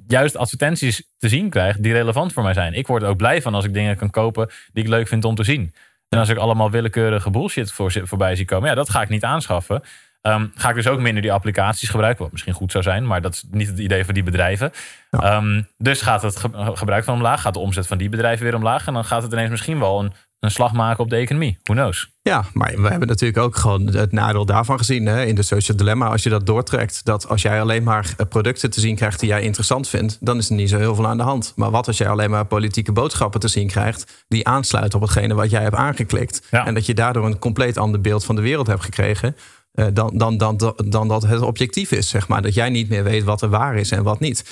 juist 0.07 0.37
advertenties 0.37 1.03
te 1.19 1.29
zien 1.29 1.51
krijg 1.51 1.77
die 1.79 1.93
relevant 1.93 2.33
voor 2.33 2.43
mij 2.43 2.55
zijn. 2.55 2.75
Ik 2.75 2.87
word 2.87 3.03
er 3.03 3.09
ook 3.09 3.17
blij 3.17 3.43
van 3.43 3.55
als 3.55 3.65
ik 3.65 3.75
dingen 3.75 3.97
kan 3.97 4.11
kopen 4.11 4.51
die 4.73 4.83
ik 4.83 4.91
leuk 4.91 5.09
vind 5.09 5.25
om 5.25 5.35
te 5.35 5.45
zien. 5.45 5.75
En 6.09 6.19
als 6.19 6.29
ik 6.29 6.37
allemaal 6.37 6.71
willekeurige 6.71 7.31
bullshit 7.31 7.73
voor, 7.73 7.93
voorbij 8.05 8.37
zie 8.37 8.45
komen, 8.45 8.69
ja, 8.69 8.75
dat 8.75 8.91
ga 8.91 9.03
ik 9.03 9.09
niet 9.09 9.25
aanschaffen. 9.25 9.83
Ehm, 10.23 10.47
ga 10.55 10.69
ik 10.69 10.75
dus 10.75 10.89
ook 10.89 11.01
minder 11.01 11.23
die 11.23 11.33
applicaties 11.33 11.89
gebruiken, 11.89 12.23
wat 12.23 12.33
misschien 12.33 12.55
goed 12.55 12.73
zou 12.73 12.85
zijn, 12.85 13.07
maar 13.07 13.21
dat 13.23 13.33
is 13.35 13.45
niet 13.51 13.69
het 13.69 13.79
idee 13.79 14.05
van 14.05 14.15
die 14.15 14.23
bedrijven. 14.23 14.73
Ehm, 15.11 15.63
dus 15.79 16.03
gaat 16.03 16.23
het 16.23 16.37
ge- 16.37 16.71
gebruik 16.75 17.05
van 17.05 17.15
omlaag, 17.15 17.41
gaat 17.41 17.55
de 17.55 17.61
omzet 17.61 17.87
van 17.87 17.99
die 17.99 18.09
bedrijven 18.09 18.45
weer 18.45 18.55
omlaag 18.55 18.87
en 18.87 18.95
dan 18.95 19.05
gaat 19.05 19.23
het 19.23 19.33
ineens 19.33 19.51
misschien 19.51 19.79
wel 19.79 20.01
een, 20.01 20.13
een 20.41 20.51
slag 20.51 20.73
maken 20.73 21.05
op 21.05 21.11
de 21.11 21.17
economie. 21.17 21.59
Who 21.65 21.75
knows? 21.75 22.11
Ja, 22.23 22.45
maar 22.53 22.73
we 22.83 22.89
hebben 22.89 23.09
natuurlijk 23.09 23.39
ook 23.39 23.57
gewoon 23.57 23.87
het 23.87 24.13
nadeel 24.13 24.45
daarvan 24.45 24.79
gezien 24.79 25.07
hè, 25.07 25.25
in 25.25 25.35
de 25.35 25.43
social 25.43 25.77
dilemma. 25.77 26.07
Als 26.07 26.23
je 26.23 26.29
dat 26.31 26.47
doortrekt, 26.47 27.05
dat 27.05 27.29
als 27.29 27.43
jij 27.43 27.61
alleen 27.61 27.83
maar 27.83 28.15
eh, 28.17 28.27
producten 28.27 28.71
te 28.71 28.81
zien 28.81 28.97
krijgt 28.97 29.21
die 29.21 29.29
jij 29.29 29.43
interessant 29.43 29.89
vindt, 29.89 30.19
dan 30.21 30.39
is 30.39 30.49
er 30.49 30.55
niet 30.55 30.69
zo 30.69 30.79
heel 30.79 30.95
veel 30.95 31.07
aan 31.07 31.17
de 31.17 31.23
hand. 31.23 31.53
Maar 31.57 31.71
wat 31.71 31.87
als 31.87 31.99
jij 31.99 32.09
alleen 32.09 32.31
maar 32.31 32.45
politieke 32.47 32.93
boodschappen 32.93 33.41
te 33.41 33.49
zien 33.49 33.67
krijgt 33.69 34.25
die 34.29 34.47
aansluiten 34.47 35.01
op 35.01 35.09
hetgene 35.09 35.35
wat 35.35 35.51
jij 35.51 35.63
hebt 35.63 35.75
aangeklikt. 35.77 36.47
Ja. 36.51 36.67
En 36.67 36.75
dat 36.75 36.87
je 36.87 36.95
daardoor 36.95 37.27
een 37.27 37.39
compleet 37.39 37.79
ander 37.79 38.01
beeld 38.01 38.25
van 38.25 38.37
de 38.37 38.43
wereld 38.43 38.67
hebt 38.67 38.85
gekregen. 38.85 39.37
Eh, 39.73 39.87
dan, 39.93 40.19
dan, 40.19 40.37
dan, 40.37 40.75
dan 40.89 41.09
dat 41.09 41.23
het 41.23 41.41
objectief 41.41 41.91
is, 41.93 42.09
zeg 42.09 42.29
maar. 42.29 42.43
Dat 42.43 42.55
jij 42.55 42.69
niet 42.71 42.89
meer 42.89 43.05
weet 43.05 43.25
wat 43.25 43.43
er 43.43 43.49
waar 43.49 43.77
is 43.77 43.91
en 43.91 44.03
wat 44.03 44.21
niet. 44.21 44.45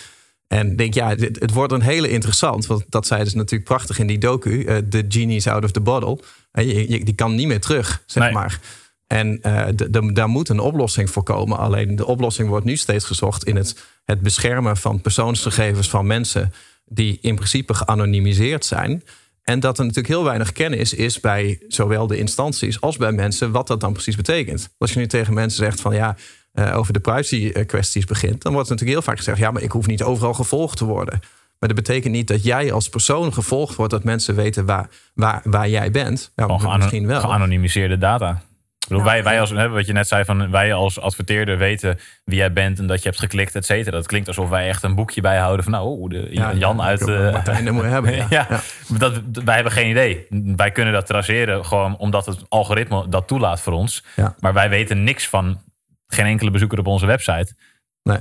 En 0.47 0.71
ik 0.71 0.79
denk, 0.79 0.95
ja, 0.95 1.09
het 1.17 1.53
wordt 1.53 1.73
een 1.73 1.81
hele 1.81 2.11
interessant. 2.11 2.67
Want 2.67 2.85
dat 2.89 3.07
zeiden 3.07 3.31
ze 3.31 3.37
natuurlijk 3.37 3.69
prachtig 3.69 3.99
in 3.99 4.07
die 4.07 4.19
docu. 4.19 4.65
eh, 4.65 4.77
The 4.77 5.05
genie's 5.09 5.47
out 5.47 5.65
of 5.65 5.71
the 5.71 5.81
bottle. 5.81 6.19
Eh, 6.51 6.65
je, 6.67 6.91
je- 6.93 7.05
die 7.05 7.15
kan 7.15 7.35
niet 7.35 7.47
meer 7.47 7.61
terug, 7.61 8.03
zeg 8.07 8.23
Nee. 8.23 8.33
maar. 8.33 8.61
En 9.07 9.39
de- 9.75 9.91
de- 9.91 10.13
daar 10.13 10.29
moet 10.29 10.49
een 10.49 10.59
oplossing 10.61 11.11
voor 11.11 11.23
komen. 11.23 11.59
Alleen 11.59 11.97
de 11.97 12.07
oplossing 12.07 12.49
wordt 12.49 12.65
nu 12.65 12.77
steeds 12.77 13.05
gezocht 13.05 13.45
in 13.45 13.57
het, 13.57 13.77
het 14.05 14.21
beschermen 14.21 14.77
van 14.77 15.01
persoonsgegevens 15.01 15.89
van 15.91 16.07
mensen 16.07 16.53
die 16.85 17.19
in 17.23 17.35
principe 17.35 17.75
geanonimiseerd 17.75 18.65
zijn. 18.65 19.03
En 19.49 19.61
dat 19.61 19.79
er 19.79 19.85
natuurlijk 19.85 20.15
heel 20.15 20.25
weinig 20.25 20.53
kennis 20.53 20.95
is 20.95 21.21
bij 21.21 21.59
zowel 21.69 22.07
de 22.07 22.19
instanties 22.19 22.81
als 22.81 22.97
bij 22.97 23.13
mensen 23.13 23.51
wat 23.51 23.67
dat 23.67 23.81
dan 23.81 23.93
precies 23.93 24.17
betekent. 24.17 24.75
Als 24.79 24.93
je 24.93 24.99
nu 24.99 25.07
tegen 25.07 25.35
mensen 25.35 25.65
zegt 25.65 25.81
van 25.81 25.95
ja, 25.95 26.17
eh, 26.53 26.77
over 26.77 26.93
de 26.93 27.01
privacy 27.01 27.53
kwesties 27.53 28.05
begint, 28.05 28.43
dan 28.43 28.53
wordt 28.53 28.69
natuurlijk 28.69 28.99
heel 28.99 29.07
vaak 29.07 29.17
gezegd: 29.17 29.39
ja, 29.39 29.51
maar 29.51 29.63
ik 29.63 29.73
hoef 29.73 29.87
niet 29.87 30.03
overal 30.03 30.35
gevolgd 30.35 30.77
te 30.77 30.85
worden. 30.85 31.21
Maar 31.59 31.69
dat 31.69 31.75
betekent 31.75 32.13
niet 32.13 32.29
dat 32.29 32.45
jij 32.45 32.73
als 32.73 32.89
persoon 32.89 33.33
gevolgd 33.33 33.75
wordt, 33.77 33.93
dat 33.93 34.05
mensen 34.05 34.35
weten 34.35 34.67
waar, 34.67 34.89
waar, 35.15 35.41
waar 35.45 35.69
jij 35.69 35.91
bent. 35.91 36.33
Misschien 36.77 37.07
wel. 37.07 37.21
geanonimiseerde 37.21 37.99
data. 37.99 38.43
Wij, 38.89 39.23
wij 39.25 39.41
als, 39.41 39.51
hè, 39.51 39.69
wat 39.69 39.87
je 39.87 39.93
net 39.93 40.09
zei, 40.09 40.25
van 40.25 40.51
wij 40.51 40.73
als 40.75 41.01
adverteerder 41.01 41.59
weten 41.59 41.99
wie 42.25 42.37
jij 42.39 42.53
bent 42.53 42.79
en 42.79 42.87
dat 42.87 43.03
je 43.03 43.09
hebt 43.09 43.21
geklikt, 43.21 43.55
et 43.55 43.65
cetera. 43.67 43.97
Dat 43.97 44.07
klinkt 44.07 44.29
alsof 44.29 44.49
wij 44.49 44.69
echt 44.69 44.83
een 44.83 44.95
boekje 44.95 45.21
bijhouden 45.21 45.63
van, 45.65 45.73
nou, 45.73 45.87
oh, 45.99 46.09
de, 46.11 46.27
Ja, 46.31 46.53
Jan 46.53 46.77
ja, 46.77 46.83
uit. 46.83 47.01
ik- 47.01 47.09
eh, 47.09 47.33
Martijn, 47.33 47.65
dat 47.65 47.75
moet 47.75 47.83
je 47.85 47.89
hebben. 47.91 48.15
Ja. 48.17 48.27
ja, 48.31 48.47
Ja. 48.51 48.61
Dat, 48.99 49.21
wij 49.45 49.55
hebben 49.55 49.73
geen 49.73 49.91
idee. 49.91 50.27
Wij 50.57 50.71
kunnen 50.71 50.93
dat 50.93 51.07
traceren 51.07 51.65
gewoon 51.67 51.97
omdat 51.97 52.27
het 52.27 52.45
algoritme 52.49 53.09
dat 53.09 53.27
toelaat 53.29 53.61
voor 53.61 53.73
ons. 53.73 54.05
Ja. 54.17 54.35
Maar 54.39 54.53
wij 54.53 54.69
weten 54.69 55.05
niks 55.05 55.29
van 55.29 55.61
geen 56.07 56.27
enkele 56.27 56.51
bezoeker 56.51 56.79
op 56.79 56.87
onze 56.87 57.07
website. 57.07 57.55
Nee. 58.03 58.19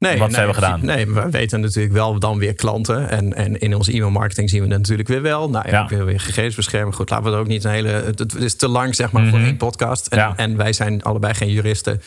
Nee, 0.00 0.18
Wat 0.18 0.20
nee, 0.26 0.30
ze 0.30 0.36
hebben 0.36 0.54
gedaan. 0.54 0.84
Nee, 0.84 1.06
we 1.06 1.30
weten 1.30 1.60
natuurlijk 1.60 1.94
wel 1.94 2.18
dan 2.18 2.38
weer 2.38 2.54
klanten. 2.54 3.08
En, 3.10 3.34
en 3.34 3.58
in 3.58 3.74
onze 3.74 3.92
e-mailmarketing 3.92 4.50
zien 4.50 4.62
we 4.62 4.68
dat 4.68 4.78
natuurlijk 4.78 5.08
weer 5.08 5.22
wel. 5.22 5.50
Nou 5.50 5.68
ja, 5.68 5.86
weer, 5.88 6.04
weer 6.04 6.20
gegevensbescherming. 6.20 6.94
Goed, 6.94 7.10
laten 7.10 7.24
we 7.26 7.32
er 7.32 7.38
ook 7.38 7.46
niet 7.46 7.64
een 7.64 7.70
hele... 7.70 7.88
Het, 7.88 8.18
het 8.18 8.34
is 8.34 8.54
te 8.54 8.68
lang 8.68 8.94
zeg 8.94 9.12
maar 9.12 9.26
voor 9.28 9.38
Mhm. 9.38 9.46
één 9.46 9.56
podcast. 9.56 10.06
En, 10.06 10.18
Ja. 10.18 10.32
en 10.36 10.56
wij 10.56 10.72
zijn 10.72 11.02
allebei 11.02 11.34
geen 11.34 11.50
juristen. 11.50 12.02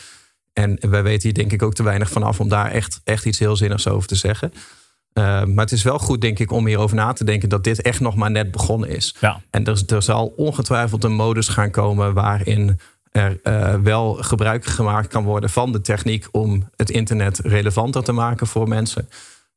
En 0.52 0.78
wij 0.90 1.02
weten 1.02 1.22
hier 1.22 1.34
denk 1.34 1.52
ik 1.52 1.62
ook 1.62 1.74
te 1.74 1.82
weinig 1.82 2.10
vanaf... 2.10 2.40
om 2.40 2.48
daar 2.48 2.70
echt, 2.70 3.00
echt 3.04 3.24
iets 3.26 3.38
heel 3.38 3.56
zinnigs 3.56 3.88
over 3.88 4.08
te 4.08 4.14
zeggen. 4.16 4.52
Uh, 4.54 5.24
maar 5.44 5.64
het 5.64 5.72
is 5.72 5.82
wel 5.82 5.98
goed 5.98 6.20
denk 6.20 6.38
ik 6.38 6.52
om 6.52 6.66
hierover 6.66 6.96
na 6.96 7.12
te 7.12 7.24
denken... 7.24 7.48
dat 7.48 7.64
dit 7.64 7.82
echt 7.82 8.00
nog 8.00 8.14
maar 8.16 8.30
net 8.30 8.50
begonnen 8.50 8.88
is. 8.88 9.14
Ja. 9.20 9.40
En 9.50 9.64
er, 9.64 9.82
er 9.86 10.02
zal 10.02 10.32
ongetwijfeld 10.36 11.04
een 11.04 11.12
modus 11.14 11.48
gaan 11.48 11.70
komen 11.70 12.14
waarin 12.14 12.80
er 13.14 13.40
uh, 13.42 13.74
wel 13.74 14.14
gebruik 14.14 14.64
gemaakt 14.64 15.08
kan 15.08 15.24
worden 15.24 15.50
van 15.50 15.72
de 15.72 15.80
techniek 15.80 16.26
om 16.30 16.68
het 16.76 16.90
internet 16.90 17.38
relevanter 17.38 18.04
te 18.04 18.12
maken 18.12 18.46
voor 18.46 18.68
mensen. 18.68 19.08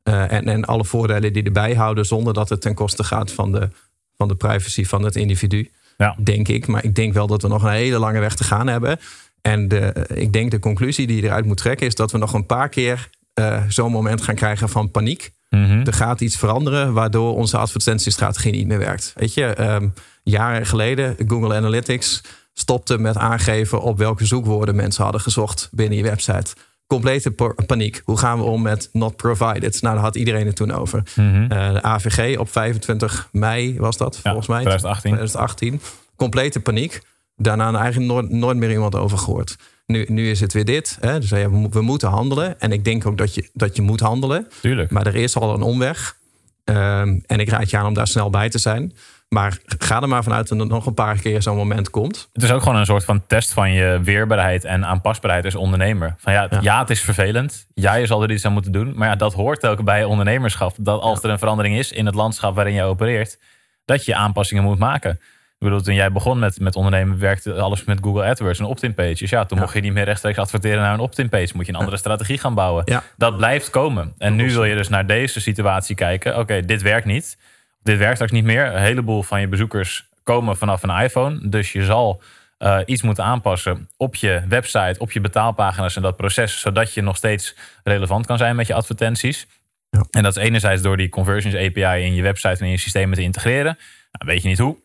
Uh, 0.03 0.31
en, 0.31 0.47
en 0.47 0.65
alle 0.65 0.85
voordelen 0.85 1.33
die 1.33 1.43
erbij 1.43 1.73
houden, 1.73 2.05
zonder 2.05 2.33
dat 2.33 2.49
het 2.49 2.61
ten 2.61 2.73
koste 2.73 3.03
gaat 3.03 3.31
van 3.31 3.51
de, 3.51 3.69
van 4.17 4.27
de 4.27 4.35
privacy 4.35 4.85
van 4.85 5.03
het 5.03 5.15
individu. 5.15 5.71
Ja. 5.97 6.15
Denk 6.19 6.47
ik. 6.47 6.67
Maar 6.67 6.83
ik 6.83 6.95
denk 6.95 7.13
wel 7.13 7.27
dat 7.27 7.41
we 7.41 7.47
nog 7.47 7.63
een 7.63 7.71
hele 7.71 7.99
lange 7.99 8.19
weg 8.19 8.35
te 8.35 8.43
gaan 8.43 8.67
hebben. 8.67 8.99
En 9.41 9.67
de, 9.67 10.05
ik 10.13 10.33
denk 10.33 10.51
de 10.51 10.59
conclusie 10.59 11.07
die 11.07 11.15
je 11.15 11.23
eruit 11.23 11.45
moet 11.45 11.57
trekken, 11.57 11.87
is 11.87 11.95
dat 11.95 12.11
we 12.11 12.17
nog 12.17 12.33
een 12.33 12.45
paar 12.45 12.69
keer 12.69 13.09
uh, 13.39 13.63
zo'n 13.67 13.91
moment 13.91 14.21
gaan 14.21 14.35
krijgen 14.35 14.69
van 14.69 14.91
paniek. 14.91 15.31
Mm-hmm. 15.49 15.85
Er 15.85 15.93
gaat 15.93 16.21
iets 16.21 16.37
veranderen 16.37 16.93
waardoor 16.93 17.35
onze 17.35 17.57
advertentiestrategie 17.57 18.51
niet 18.51 18.67
meer 18.67 18.79
werkt. 18.79 19.13
Weet 19.15 19.33
je, 19.33 19.61
um, 19.61 19.93
jaren 20.23 20.65
geleden, 20.65 21.15
Google 21.27 21.55
Analytics 21.55 22.21
stopte 22.59 22.97
met 22.97 23.17
aangeven 23.17 23.81
op 23.81 23.97
welke 23.97 24.25
zoekwoorden 24.25 24.75
mensen 24.75 25.03
hadden 25.03 25.21
gezocht 25.21 25.69
binnen 25.71 25.97
je 25.97 26.03
website. 26.03 26.53
Complete 26.87 27.31
paniek. 27.65 28.01
Hoe 28.05 28.17
gaan 28.17 28.37
we 28.37 28.43
om 28.43 28.61
met 28.61 28.89
not 28.91 29.15
provided? 29.15 29.81
Nou, 29.81 29.95
daar 29.95 30.03
had 30.03 30.15
iedereen 30.15 30.45
het 30.45 30.55
toen 30.55 30.71
over. 30.71 31.03
Mm-hmm. 31.15 31.43
Uh, 31.43 31.73
de 31.73 31.81
AVG 31.81 32.37
op 32.37 32.49
25 32.49 33.29
mei 33.31 33.79
was 33.79 33.97
dat, 33.97 34.15
ja, 34.15 34.21
volgens 34.21 34.47
mij. 34.47 34.59
2018. 34.59 35.11
2018. 35.11 35.81
Complete 36.15 36.59
paniek. 36.59 37.01
Daarna 37.35 37.79
eigenlijk 37.79 38.11
nooit, 38.11 38.29
nooit 38.29 38.57
meer 38.57 38.71
iemand 38.71 38.95
over 38.95 39.17
gehoord. 39.17 39.55
Nu, 39.85 40.05
nu 40.09 40.29
is 40.29 40.39
het 40.39 40.53
weer 40.53 40.65
dit. 40.65 40.97
Hè? 40.99 41.19
Dus 41.19 41.29
ja, 41.29 41.49
we, 41.49 41.67
we, 41.69 41.81
moeten 41.81 42.09
handelen. 42.09 42.59
En 42.59 42.71
ik 42.71 42.83
denk 42.83 43.05
ook 43.05 43.17
dat 43.17 43.35
je, 43.35 43.49
dat 43.53 43.75
je 43.75 43.81
moet 43.81 43.99
handelen. 43.99 44.47
Tuurlijk. 44.61 44.91
Maar 44.91 45.07
er 45.07 45.15
is 45.15 45.35
al 45.35 45.53
een 45.53 45.61
omweg. 45.61 46.17
Um, 46.63 47.23
en 47.25 47.39
ik 47.39 47.49
raad 47.49 47.69
je 47.69 47.77
aan 47.77 47.85
om 47.85 47.93
daar 47.93 48.07
snel 48.07 48.29
bij 48.29 48.49
te 48.49 48.59
zijn. 48.59 48.93
Maar 49.29 49.57
ga 49.77 50.01
er 50.01 50.07
maar 50.07 50.23
vanuit 50.23 50.47
dat 50.47 50.59
er 50.59 50.67
nog 50.67 50.85
een 50.85 50.93
paar 50.93 51.19
keer 51.19 51.41
zo'n 51.41 51.55
moment 51.55 51.89
komt. 51.89 52.29
Het 52.33 52.43
is 52.43 52.51
ook 52.51 52.61
gewoon 52.61 52.77
een 52.77 52.85
soort 52.85 53.03
van 53.03 53.27
test 53.27 53.53
van 53.53 53.71
je 53.71 53.99
weerbaarheid 54.03 54.65
en 54.65 54.85
aanpasbaarheid 54.85 55.45
als 55.45 55.55
ondernemer. 55.55 56.15
Van 56.17 56.33
ja, 56.33 56.47
ja. 56.49 56.59
ja 56.61 56.79
het 56.79 56.89
is 56.89 57.01
vervelend. 57.01 57.67
Ja, 57.73 57.93
je 57.93 58.05
zal 58.05 58.23
er 58.23 58.31
iets 58.31 58.45
aan 58.45 58.53
moeten 58.53 58.71
doen. 58.71 58.93
Maar 58.95 59.07
ja, 59.07 59.15
dat 59.15 59.33
hoort 59.33 59.67
ook 59.67 59.83
bij 59.83 60.03
ondernemerschap. 60.03 60.75
Dat 60.77 61.01
als 61.01 61.23
er 61.23 61.29
een 61.29 61.39
verandering 61.39 61.77
is 61.77 61.91
in 61.91 62.05
het 62.05 62.15
landschap 62.15 62.55
waarin 62.55 62.73
je 62.73 62.83
opereert, 62.83 63.39
dat 63.85 64.05
je 64.05 64.15
aanpassingen 64.15 64.63
moet 64.63 64.79
maken. 64.79 65.19
Ik 65.59 65.63
bedoel, 65.63 65.81
toen 65.81 65.95
jij 65.95 66.11
begon 66.11 66.39
met, 66.39 66.59
met 66.59 66.75
ondernemen, 66.75 67.19
werkte 67.19 67.53
alles 67.53 67.83
met 67.83 67.99
Google 68.01 68.25
AdWords 68.25 68.59
en 68.59 68.65
opt-in 68.65 68.93
pages. 68.93 69.29
Ja, 69.29 69.45
toen 69.45 69.57
ja. 69.57 69.63
mocht 69.63 69.75
je 69.75 69.81
niet 69.81 69.93
meer 69.93 70.03
rechtstreeks 70.03 70.37
adverteren 70.37 70.81
naar 70.81 70.93
een 70.93 70.99
opt-in 70.99 71.29
page. 71.29 71.51
Moet 71.55 71.65
je 71.65 71.71
een 71.71 71.77
andere 71.77 71.95
ja. 71.95 72.01
strategie 72.01 72.37
gaan 72.37 72.53
bouwen. 72.53 72.81
Ja. 72.85 73.03
Dat 73.15 73.37
blijft 73.37 73.69
komen. 73.69 74.13
En 74.17 74.35
nu 74.35 74.51
wil 74.51 74.63
je 74.63 74.75
dus 74.75 74.89
naar 74.89 75.07
deze 75.07 75.41
situatie 75.41 75.95
kijken. 75.95 76.31
Oké, 76.31 76.41
okay, 76.41 76.65
dit 76.65 76.81
werkt 76.81 77.05
niet. 77.05 77.37
Dit 77.87 77.97
werkt 77.97 78.13
straks 78.13 78.31
niet 78.31 78.43
meer. 78.43 78.65
Een 78.65 78.81
heleboel 78.81 79.23
van 79.23 79.39
je 79.39 79.47
bezoekers 79.47 80.07
komen 80.23 80.57
vanaf 80.57 80.83
een 80.83 81.01
iPhone. 81.01 81.49
Dus 81.49 81.71
je 81.71 81.83
zal 81.83 82.21
uh, 82.59 82.79
iets 82.85 83.01
moeten 83.01 83.23
aanpassen 83.23 83.89
op 83.97 84.15
je 84.15 84.43
website, 84.47 84.99
op 84.99 85.11
je 85.11 85.21
betaalpagina's 85.21 85.95
en 85.95 86.01
dat 86.01 86.17
proces. 86.17 86.59
Zodat 86.59 86.93
je 86.93 87.01
nog 87.01 87.15
steeds 87.15 87.55
relevant 87.83 88.25
kan 88.25 88.37
zijn 88.37 88.55
met 88.55 88.67
je 88.67 88.73
advertenties. 88.73 89.47
Ja. 89.89 90.05
En 90.11 90.23
dat 90.23 90.37
is 90.37 90.43
enerzijds 90.43 90.81
door 90.81 90.97
die 90.97 91.09
Conversions 91.09 91.55
API 91.55 92.03
in 92.05 92.13
je 92.13 92.21
website 92.21 92.59
en 92.59 92.65
in 92.65 92.71
je 92.71 92.77
systemen 92.77 93.17
te 93.17 93.23
integreren. 93.23 93.77
Nou, 94.11 94.31
weet 94.31 94.41
je 94.41 94.47
niet 94.47 94.59
hoe, 94.59 94.77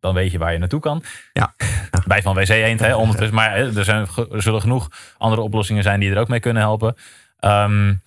dan 0.00 0.14
weet 0.14 0.32
je 0.32 0.38
waar 0.38 0.52
je 0.52 0.58
naartoe 0.58 0.80
kan. 0.80 1.04
Ja. 1.32 1.54
ja. 1.90 2.02
Bij 2.06 2.22
van 2.22 2.34
WC 2.34 2.48
Eend, 2.48 2.80
hè, 2.80 2.94
ondertussen. 2.94 3.34
Maar 3.34 3.56
hè, 3.56 3.76
er, 3.76 3.84
zijn, 3.84 4.06
er 4.32 4.42
zullen 4.42 4.60
genoeg 4.60 4.88
andere 5.18 5.42
oplossingen 5.42 5.82
zijn 5.82 6.00
die 6.00 6.10
er 6.10 6.18
ook 6.18 6.28
mee 6.28 6.40
kunnen 6.40 6.62
helpen. 6.62 6.96
Um, 7.40 8.02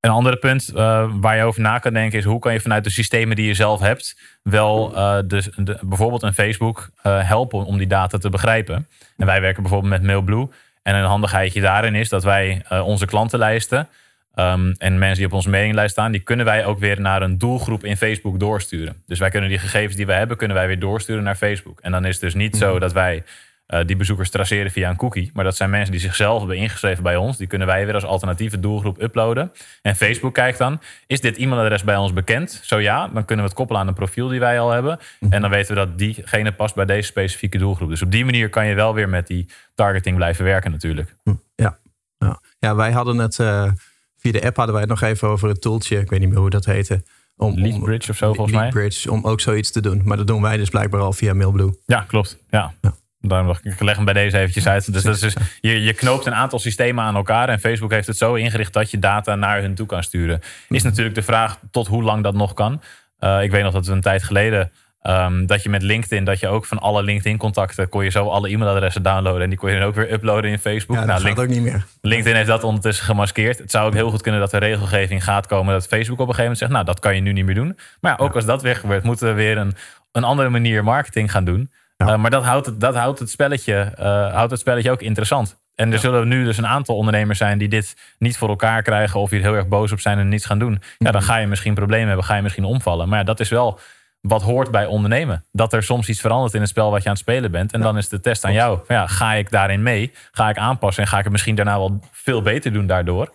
een 0.00 0.10
andere 0.10 0.36
punt 0.36 0.70
uh, 0.74 1.10
waar 1.20 1.36
je 1.36 1.42
over 1.42 1.60
na 1.60 1.78
kan 1.78 1.92
denken 1.92 2.18
is 2.18 2.24
hoe 2.24 2.38
kan 2.38 2.52
je 2.52 2.60
vanuit 2.60 2.84
de 2.84 2.90
systemen 2.90 3.36
die 3.36 3.46
je 3.46 3.54
zelf 3.54 3.80
hebt 3.80 4.20
wel 4.42 4.92
uh, 4.94 5.18
de, 5.26 5.52
de, 5.56 5.78
bijvoorbeeld 5.82 6.22
een 6.22 6.34
Facebook 6.34 6.90
uh, 7.02 7.28
helpen 7.28 7.64
om 7.64 7.78
die 7.78 7.86
data 7.86 8.18
te 8.18 8.30
begrijpen. 8.30 8.88
En 9.16 9.26
wij 9.26 9.40
werken 9.40 9.62
bijvoorbeeld 9.62 9.92
met 9.92 10.02
Mailblue. 10.02 10.48
En 10.82 10.94
een 10.94 11.04
handigheidje 11.04 11.60
daarin 11.60 11.94
is 11.94 12.08
dat 12.08 12.24
wij 12.24 12.64
onze 12.84 13.06
klantenlijsten 13.06 13.88
um, 14.38 14.74
en 14.78 14.98
mensen 14.98 15.16
die 15.16 15.26
op 15.26 15.32
onze 15.32 15.50
mailinglijst 15.50 15.92
staan, 15.92 16.12
die 16.12 16.20
kunnen 16.20 16.46
wij 16.46 16.64
ook 16.64 16.78
weer 16.78 17.00
naar 17.00 17.22
een 17.22 17.38
doelgroep 17.38 17.84
in 17.84 17.96
Facebook 17.96 18.40
doorsturen. 18.40 19.02
Dus 19.06 19.18
wij 19.18 19.30
kunnen 19.30 19.48
die 19.48 19.58
gegevens 19.58 19.96
die 19.96 20.06
wij 20.06 20.18
hebben, 20.18 20.36
kunnen 20.36 20.56
wij 20.56 20.66
weer 20.66 20.78
doorsturen 20.78 21.22
naar 21.22 21.34
Facebook. 21.34 21.80
En 21.80 21.92
dan 21.92 22.04
is 22.04 22.12
het 22.12 22.20
dus 22.20 22.34
niet 22.34 22.56
zo 22.56 22.78
dat 22.78 22.92
wij 22.92 23.22
uh, 23.68 23.80
die 23.86 23.96
bezoekers 23.96 24.30
traceren 24.30 24.70
via 24.70 24.90
een 24.90 24.96
cookie. 24.96 25.30
Maar 25.34 25.44
dat 25.44 25.56
zijn 25.56 25.70
mensen 25.70 25.90
die 25.90 26.00
zichzelf 26.00 26.38
hebben 26.38 26.56
ingeschreven 26.56 27.02
bij 27.02 27.16
ons. 27.16 27.36
Die 27.36 27.46
kunnen 27.46 27.66
wij 27.66 27.84
weer 27.84 27.94
als 27.94 28.04
alternatieve 28.04 28.60
doelgroep 28.60 29.02
uploaden. 29.02 29.52
En 29.82 29.96
Facebook 29.96 30.34
kijkt 30.34 30.58
dan, 30.58 30.80
is 31.06 31.20
dit 31.20 31.36
e-mailadres 31.36 31.84
bij 31.84 31.96
ons 31.96 32.12
bekend? 32.12 32.60
Zo 32.62 32.78
ja, 32.78 33.08
dan 33.08 33.24
kunnen 33.24 33.44
we 33.44 33.50
het 33.50 33.58
koppelen 33.58 33.80
aan 33.80 33.88
een 33.88 33.94
profiel 33.94 34.28
die 34.28 34.40
wij 34.40 34.60
al 34.60 34.70
hebben. 34.70 34.98
En 35.30 35.40
dan 35.40 35.50
weten 35.50 35.74
we 35.74 35.80
dat 35.80 35.98
diegene 35.98 36.52
past 36.52 36.74
bij 36.74 36.84
deze 36.84 37.08
specifieke 37.08 37.58
doelgroep. 37.58 37.88
Dus 37.88 38.02
op 38.02 38.10
die 38.10 38.24
manier 38.24 38.48
kan 38.48 38.66
je 38.66 38.74
wel 38.74 38.94
weer 38.94 39.08
met 39.08 39.26
die 39.26 39.48
targeting 39.74 40.16
blijven 40.16 40.44
werken 40.44 40.70
natuurlijk. 40.70 41.16
Ja, 41.54 41.78
Ja, 42.18 42.40
ja 42.58 42.74
wij 42.74 42.92
hadden 42.92 43.18
het 43.18 43.38
uh, 43.38 43.70
via 44.16 44.32
de 44.32 44.44
app 44.44 44.56
hadden 44.56 44.74
wij 44.74 44.82
het 44.82 44.90
nog 44.90 45.02
even 45.02 45.28
over 45.28 45.48
het 45.48 45.60
tooltje. 45.60 45.98
Ik 46.00 46.10
weet 46.10 46.20
niet 46.20 46.28
meer 46.28 46.38
hoe 46.38 46.50
dat 46.50 46.64
heette. 46.64 47.02
Om, 47.36 47.58
Leadbridge 47.58 48.10
of 48.10 48.16
zo 48.16 48.32
volgens 48.32 48.56
mij. 48.56 48.62
Leadbridge, 48.62 49.10
om 49.10 49.24
ook 49.24 49.40
zoiets 49.40 49.70
te 49.70 49.80
doen. 49.80 50.02
Maar 50.04 50.16
dat 50.16 50.26
doen 50.26 50.42
wij 50.42 50.56
dus 50.56 50.68
blijkbaar 50.68 51.00
al 51.00 51.12
via 51.12 51.34
Mailblue. 51.34 51.78
Ja, 51.86 52.00
klopt. 52.00 52.38
Ja. 52.50 52.74
ja. 52.80 52.94
Daarom 53.20 53.56
ik 53.62 53.80
leg 53.80 53.96
hem 53.96 54.04
bij 54.04 54.14
deze 54.14 54.38
eventjes 54.38 54.66
uit. 54.66 54.92
Dus, 54.92 55.02
dat 55.02 55.14
is, 55.14 55.20
dus, 55.20 55.34
je, 55.60 55.82
je 55.82 55.92
knoopt 55.92 56.26
een 56.26 56.34
aantal 56.34 56.58
systemen 56.58 57.04
aan 57.04 57.16
elkaar. 57.16 57.48
En 57.48 57.60
Facebook 57.60 57.90
heeft 57.90 58.06
het 58.06 58.16
zo 58.16 58.34
ingericht 58.34 58.72
dat 58.72 58.90
je 58.90 58.98
data 58.98 59.34
naar 59.34 59.60
hun 59.60 59.74
toe 59.74 59.86
kan 59.86 60.02
sturen. 60.02 60.40
Is 60.68 60.82
natuurlijk 60.82 61.14
de 61.14 61.22
vraag 61.22 61.58
tot 61.70 61.86
hoe 61.86 62.02
lang 62.02 62.22
dat 62.22 62.34
nog 62.34 62.54
kan. 62.54 62.82
Uh, 63.20 63.42
ik 63.42 63.50
weet 63.50 63.62
nog 63.62 63.72
dat 63.72 63.86
we 63.86 63.92
een 63.92 64.00
tijd 64.00 64.22
geleden 64.22 64.72
Um, 65.02 65.46
dat 65.46 65.62
je 65.62 65.68
met 65.68 65.82
LinkedIn, 65.82 66.24
dat 66.24 66.40
je 66.40 66.48
ook 66.48 66.64
van 66.64 66.78
alle 66.78 67.02
LinkedIn-contacten 67.02 67.88
kon 67.88 68.04
je 68.04 68.10
zo 68.10 68.28
alle 68.28 68.48
e-mailadressen 68.48 69.02
downloaden 69.02 69.42
en 69.42 69.48
die 69.48 69.58
kon 69.58 69.70
je 69.70 69.78
dan 69.78 69.86
ook 69.86 69.94
weer 69.94 70.12
uploaden 70.12 70.50
in 70.50 70.58
Facebook. 70.58 70.96
Ja, 70.96 71.04
dat 71.04 71.22
nou, 71.22 71.28
gaat 71.28 71.44
ook 71.44 71.48
niet 71.48 71.62
meer. 71.62 71.84
LinkedIn 72.00 72.34
heeft 72.34 72.48
dat 72.48 72.64
ondertussen 72.64 73.04
gemaskeerd. 73.04 73.58
Het 73.58 73.70
zou 73.70 73.86
ook 73.86 73.94
heel 73.94 74.10
goed 74.10 74.22
kunnen 74.22 74.40
dat 74.40 74.52
er 74.52 74.60
regelgeving 74.60 75.24
gaat 75.24 75.46
komen 75.46 75.72
dat 75.72 75.86
Facebook 75.86 76.18
op 76.18 76.28
een 76.28 76.34
gegeven 76.34 76.42
moment 76.42 76.58
zegt, 76.58 76.70
nou 76.70 76.84
dat 76.84 77.00
kan 77.00 77.14
je 77.14 77.20
nu 77.20 77.32
niet 77.32 77.44
meer 77.44 77.54
doen. 77.54 77.78
Maar 78.00 78.14
ja, 78.18 78.24
ook 78.24 78.34
als 78.34 78.44
dat 78.44 78.62
weer 78.62 78.76
gebeurt, 78.76 79.02
moeten 79.02 79.26
we 79.26 79.32
weer 79.32 79.58
een, 79.58 79.74
een 80.12 80.24
andere 80.24 80.48
manier 80.48 80.84
marketing 80.84 81.30
gaan 81.30 81.44
doen. 81.44 81.70
Uh, 82.02 82.16
maar 82.16 82.30
dat 82.30 82.44
houdt 82.44 82.66
het, 82.66 82.80
dat 82.80 82.94
houdt 82.94 83.18
het, 83.18 83.30
spelletje, 83.30 83.92
uh, 83.98 84.04
houdt 84.34 84.50
het 84.50 84.60
spelletje 84.60 84.90
ook 84.90 85.02
interessant. 85.02 85.56
En 85.74 85.92
er 85.92 85.98
zullen 85.98 86.28
nu 86.28 86.44
dus 86.44 86.58
een 86.58 86.66
aantal 86.66 86.96
ondernemers 86.96 87.38
zijn 87.38 87.58
die 87.58 87.68
dit 87.68 87.96
niet 88.18 88.36
voor 88.36 88.48
elkaar 88.48 88.82
krijgen 88.82 89.20
of 89.20 89.30
hier 89.30 89.40
heel 89.40 89.54
erg 89.54 89.68
boos 89.68 89.92
op 89.92 90.00
zijn 90.00 90.18
en 90.18 90.28
niets 90.28 90.46
gaan 90.46 90.58
doen. 90.58 90.82
Ja, 90.98 91.10
dan 91.10 91.20
mhm. 91.20 91.30
ga 91.30 91.36
je 91.36 91.46
misschien 91.46 91.74
problemen 91.74 92.06
hebben, 92.06 92.24
ga 92.24 92.36
je 92.36 92.42
misschien 92.42 92.64
omvallen. 92.64 93.08
Maar 93.08 93.18
ja, 93.18 93.24
dat 93.24 93.40
is 93.40 93.48
wel 93.48 93.80
wat 94.20 94.42
hoort 94.42 94.70
bij 94.70 94.86
ondernemen. 94.86 95.44
Dat 95.52 95.72
er 95.72 95.82
soms 95.82 96.08
iets 96.08 96.20
verandert 96.20 96.54
in 96.54 96.60
het 96.60 96.68
spel 96.68 96.90
wat 96.90 97.02
je 97.02 97.08
aan 97.08 97.14
het 97.14 97.22
spelen 97.22 97.50
bent. 97.50 97.72
En 97.72 97.80
dan 97.80 97.96
is 97.96 98.08
de 98.08 98.20
test 98.20 98.44
aan 98.44 98.52
jou. 98.52 98.80
Ja, 98.88 99.06
ga 99.06 99.32
ik 99.32 99.50
daarin 99.50 99.82
mee? 99.82 100.12
Ga 100.30 100.48
ik 100.48 100.56
aanpassen 100.56 101.02
en 101.02 101.08
ga 101.08 101.16
ik 101.16 101.22
het 101.22 101.32
misschien 101.32 101.54
daarna 101.54 101.78
wel 101.78 102.00
veel 102.10 102.42
beter 102.42 102.72
doen 102.72 102.86
daardoor? 102.86 103.32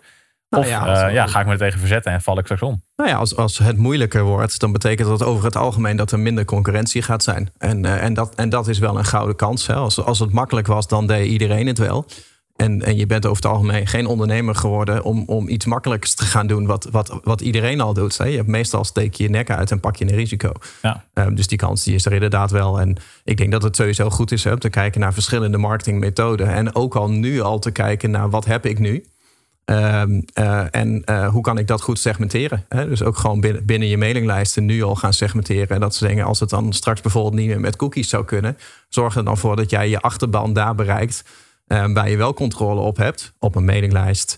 Nou 0.53 0.65
of 0.65 0.71
ja, 0.71 1.07
uh, 1.07 1.13
ja, 1.13 1.27
ga 1.27 1.39
ik 1.39 1.45
me 1.45 1.51
er 1.51 1.57
tegen 1.57 1.79
verzetten 1.79 2.11
en 2.11 2.21
val 2.21 2.37
ik 2.37 2.43
straks 2.43 2.61
om? 2.61 2.81
Nou 2.95 3.09
ja, 3.09 3.15
als, 3.15 3.35
als 3.35 3.57
het 3.57 3.77
moeilijker 3.77 4.23
wordt, 4.23 4.59
dan 4.59 4.71
betekent 4.71 5.07
dat 5.07 5.23
over 5.23 5.45
het 5.45 5.55
algemeen 5.55 5.95
dat 5.95 6.11
er 6.11 6.19
minder 6.19 6.45
concurrentie 6.45 7.01
gaat 7.01 7.23
zijn. 7.23 7.51
En, 7.57 7.85
uh, 7.85 8.03
en, 8.03 8.13
dat, 8.13 8.35
en 8.35 8.49
dat 8.49 8.67
is 8.67 8.79
wel 8.79 8.97
een 8.97 9.05
gouden 9.05 9.35
kans. 9.35 9.67
Hè. 9.67 9.73
Als, 9.73 9.99
als 9.99 10.19
het 10.19 10.31
makkelijk 10.31 10.67
was, 10.67 10.87
dan 10.87 11.07
deed 11.07 11.27
iedereen 11.27 11.67
het 11.67 11.77
wel. 11.77 12.05
En, 12.55 12.81
en 12.81 12.97
je 12.97 13.05
bent 13.05 13.25
over 13.25 13.43
het 13.43 13.51
algemeen 13.51 13.87
geen 13.87 14.05
ondernemer 14.05 14.55
geworden 14.55 15.03
om, 15.03 15.23
om 15.25 15.47
iets 15.47 15.65
makkelijks 15.65 16.13
te 16.13 16.25
gaan 16.25 16.47
doen 16.47 16.65
wat, 16.65 16.87
wat, 16.91 17.19
wat 17.23 17.41
iedereen 17.41 17.81
al 17.81 17.93
doet. 17.93 18.15
Je 18.15 18.23
hebt 18.23 18.47
meestal 18.47 18.83
steek 18.83 19.13
je 19.13 19.23
je 19.23 19.29
nek 19.29 19.49
uit 19.49 19.71
en 19.71 19.79
pak 19.79 19.95
je 19.95 20.05
een 20.05 20.15
risico. 20.15 20.51
Ja. 20.81 21.03
Um, 21.13 21.35
dus 21.35 21.47
die 21.47 21.57
kans 21.57 21.83
die 21.83 21.95
is 21.95 22.05
er 22.05 22.13
inderdaad 22.13 22.51
wel. 22.51 22.79
En 22.79 22.97
ik 23.23 23.37
denk 23.37 23.51
dat 23.51 23.63
het 23.63 23.75
sowieso 23.75 24.09
goed 24.09 24.31
is 24.31 24.43
hè, 24.43 24.51
om 24.51 24.59
te 24.59 24.69
kijken 24.69 25.01
naar 25.01 25.13
verschillende 25.13 25.57
marketingmethoden. 25.57 26.47
En 26.47 26.75
ook 26.75 26.95
al 26.95 27.09
nu 27.09 27.41
al 27.41 27.59
te 27.59 27.71
kijken 27.71 28.11
naar 28.11 28.29
wat 28.29 28.45
heb 28.45 28.65
ik 28.65 28.79
nu. 28.79 29.05
Um, 29.65 30.23
uh, 30.39 30.75
en 30.75 31.01
uh, 31.05 31.27
hoe 31.27 31.41
kan 31.41 31.57
ik 31.57 31.67
dat 31.67 31.81
goed 31.81 31.99
segmenteren? 31.99 32.65
Hè? 32.67 32.87
Dus 32.87 33.03
ook 33.03 33.17
gewoon 33.17 33.41
binnen, 33.41 33.65
binnen 33.65 33.87
je 33.87 33.97
mailinglijsten 33.97 34.65
nu 34.65 34.83
al 34.83 34.95
gaan 34.95 35.13
segmenteren. 35.13 35.69
En 35.69 35.79
dat 35.79 35.95
ze 35.95 36.05
denken, 36.07 36.25
als 36.25 36.39
het 36.39 36.49
dan 36.49 36.73
straks 36.73 37.01
bijvoorbeeld 37.01 37.33
niet 37.33 37.47
meer 37.47 37.59
met 37.59 37.75
cookies 37.75 38.09
zou 38.09 38.25
kunnen, 38.25 38.57
zorg 38.89 39.15
er 39.15 39.25
dan 39.25 39.37
voor 39.37 39.55
dat 39.55 39.69
jij 39.69 39.89
je 39.89 39.99
achterban 39.99 40.53
daar 40.53 40.75
bereikt. 40.75 41.23
Uh, 41.67 41.93
waar 41.93 42.09
je 42.09 42.17
wel 42.17 42.33
controle 42.33 42.79
op 42.79 42.97
hebt, 42.97 43.33
op 43.39 43.55
een 43.55 43.65
mailinglijst, 43.65 44.37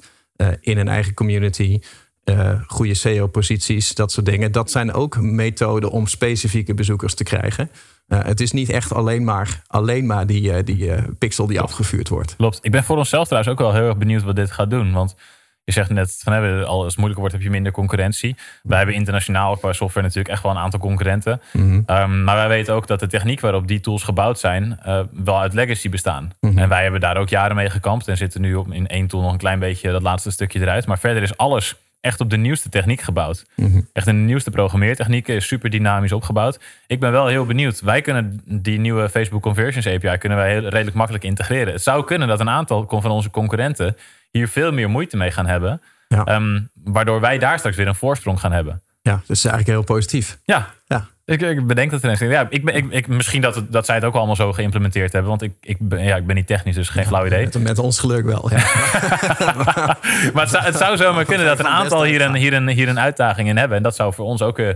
in 0.59 0.77
een 0.77 0.87
eigen 0.87 1.13
community, 1.13 1.79
uh, 2.25 2.49
goede 2.67 2.93
SEO-posities, 2.93 3.93
dat 3.93 4.11
soort 4.11 4.25
dingen. 4.25 4.51
Dat 4.51 4.71
zijn 4.71 4.93
ook 4.93 5.21
methoden 5.21 5.89
om 5.91 6.07
specifieke 6.07 6.73
bezoekers 6.73 7.13
te 7.13 7.23
krijgen. 7.23 7.69
het 8.07 8.39
is 8.39 8.51
niet 8.51 8.69
echt 8.69 8.93
alleen 8.93 9.23
maar, 9.23 9.61
alleen 9.67 10.05
maar 10.05 10.25
die, 10.25 10.63
die 10.63 10.91
pixel 11.17 11.47
die 11.47 11.61
afgevuurd 11.61 12.09
wordt. 12.09 12.35
Klopt. 12.35 12.59
Ik 12.61 12.71
ben 12.71 12.83
voor 12.83 12.97
onszelf 12.97 13.27
trouwens 13.27 13.53
ook 13.53 13.59
wel 13.59 13.73
heel 13.73 13.87
erg 13.87 13.97
benieuwd 13.97 14.23
wat 14.23 14.35
dit 14.35 14.51
gaat 14.51 14.69
doen. 14.69 14.91
Want 14.91 15.15
je 15.65 15.71
zegt 15.71 15.89
net 15.89 16.19
van 16.23 16.33
hebben, 16.33 16.67
als 16.67 16.85
het 16.85 16.95
moeilijker 16.95 17.19
wordt, 17.19 17.33
heb 17.33 17.41
je 17.41 17.49
minder 17.49 17.71
concurrentie. 17.71 18.35
Wij 18.63 18.77
hebben 18.77 18.95
internationaal 18.95 19.57
qua 19.57 19.73
software 19.73 20.07
natuurlijk 20.07 20.33
echt 20.33 20.43
wel 20.43 20.51
een 20.51 20.57
aantal 20.57 20.79
concurrenten. 20.79 21.41
Mhm. 21.53 21.81
Ehm, 21.85 22.23
maar 22.23 22.35
wij 22.35 22.47
weten 22.47 22.73
ook 22.73 22.87
dat 22.87 22.99
de 22.99 23.07
techniek 23.07 23.39
waarop 23.39 23.67
die 23.67 23.79
tools 23.79 24.03
gebouwd 24.03 24.39
zijn, 24.39 24.79
uh, 24.87 24.99
wel 25.11 25.39
uit 25.39 25.53
legacy 25.53 25.89
bestaan. 25.89 26.33
Mhm. 26.39 26.57
En 26.57 26.69
wij 26.69 26.81
hebben 26.81 26.99
daar 26.99 27.17
ook 27.17 27.29
jaren 27.29 27.55
mee 27.55 27.69
gekampt 27.69 28.07
en 28.07 28.17
zitten 28.17 28.41
nu 28.41 28.55
op, 28.55 28.71
in 28.71 28.87
één 28.87 29.07
tool 29.07 29.21
nog 29.21 29.31
een 29.31 29.37
klein 29.37 29.59
beetje 29.59 29.91
dat 29.91 30.01
laatste 30.01 30.31
stukje 30.31 30.59
eruit. 30.59 30.85
Maar 30.85 30.99
verder 30.99 31.23
is 31.23 31.37
alles 31.37 31.75
echt 32.05 32.19
op 32.19 32.29
de 32.29 32.37
nieuwste 32.37 32.69
techniek 32.69 33.01
gebouwd. 33.01 33.45
Mhm. 33.55 33.81
Echt 33.93 34.07
in 34.07 34.15
de 34.15 34.21
nieuwste 34.21 34.51
programmeertechnieken, 34.51 35.35
is 35.35 35.47
super 35.47 35.69
dynamisch 35.69 36.11
opgebouwd. 36.11 36.59
Ik 36.87 36.99
ben 36.99 37.11
wel 37.11 37.27
heel 37.27 37.45
benieuwd. 37.45 37.81
Wij 37.81 38.01
kunnen 38.01 38.41
die 38.45 38.79
nieuwe 38.79 39.09
Facebook 39.09 39.41
Conversions 39.41 39.87
API 39.87 40.17
kunnen 40.17 40.37
wij 40.37 40.51
heel, 40.51 40.67
redelijk 40.67 40.95
makkelijk 40.95 41.23
integreren. 41.23 41.73
Het 41.73 41.83
zou 41.83 42.05
kunnen 42.05 42.27
dat 42.27 42.39
een 42.39 42.49
aantal 42.49 42.85
van 42.89 43.11
onze 43.11 43.29
concurrenten 43.29 43.97
hier 44.31 44.47
veel 44.47 44.71
meer 44.71 44.89
moeite 44.89 45.17
mee 45.17 45.31
gaan 45.31 45.47
hebben. 45.47 45.81
Ehm, 46.07 46.61
waardoor 46.73 47.19
wij 47.19 47.37
daar 47.37 47.57
straks 47.57 47.75
weer 47.75 47.87
een 47.87 47.95
voorsprong 47.95 48.39
gaan 48.39 48.51
hebben. 48.51 48.81
Ja, 49.01 49.21
dus 49.25 49.37
is 49.37 49.45
eigenlijk 49.45 49.77
heel 49.77 49.95
positief. 49.95 50.39
Ja, 50.43 50.69
ja. 50.85 51.07
Ik, 51.25 51.41
ik 51.41 51.67
bedenk 51.67 51.91
dat 51.91 52.03
ineens. 52.03 52.19
Ja, 52.19 52.47
ik, 52.49 52.69
ik, 52.69 52.91
ik, 52.91 53.07
misschien 53.07 53.41
dat, 53.41 53.55
het, 53.55 53.71
dat 53.71 53.85
zij 53.85 53.95
het 53.95 54.03
ook 54.03 54.13
allemaal 54.13 54.35
zo 54.35 54.53
geïmplementeerd 54.53 55.11
hebben. 55.11 55.29
Want 55.29 55.41
ik, 55.41 55.53
ik, 55.61 55.77
ben, 55.79 56.03
ja, 56.03 56.15
ik 56.15 56.25
ben 56.25 56.35
niet 56.35 56.47
technisch, 56.47 56.75
dus 56.75 56.89
geen 56.89 57.05
flauw 57.05 57.25
idee. 57.25 57.43
Met, 57.43 57.63
met, 57.63 57.79
ons 57.79 57.99
geluk 57.99 58.25
wel, 58.25 58.49
ja. 58.49 58.57
maar 60.33 60.43
het 60.43 60.49
zou, 60.49 60.63
het 60.63 60.75
zou 60.75 60.97
zomaar 60.97 61.25
kunnen 61.25 61.45
dat 61.45 61.59
een 61.59 61.67
aantal 61.67 62.03
hier 62.03 62.21
een, 62.21 62.35
hier, 62.35 62.53
een, 62.53 62.67
hier 62.67 62.87
een 62.87 62.99
uitdaging 62.99 63.49
in 63.49 63.57
hebben. 63.57 63.77
En 63.77 63.83
dat 63.83 63.95
zou 63.95 64.13
voor 64.13 64.25
ons 64.25 64.41
ook 64.41 64.59
uh, 64.59 64.73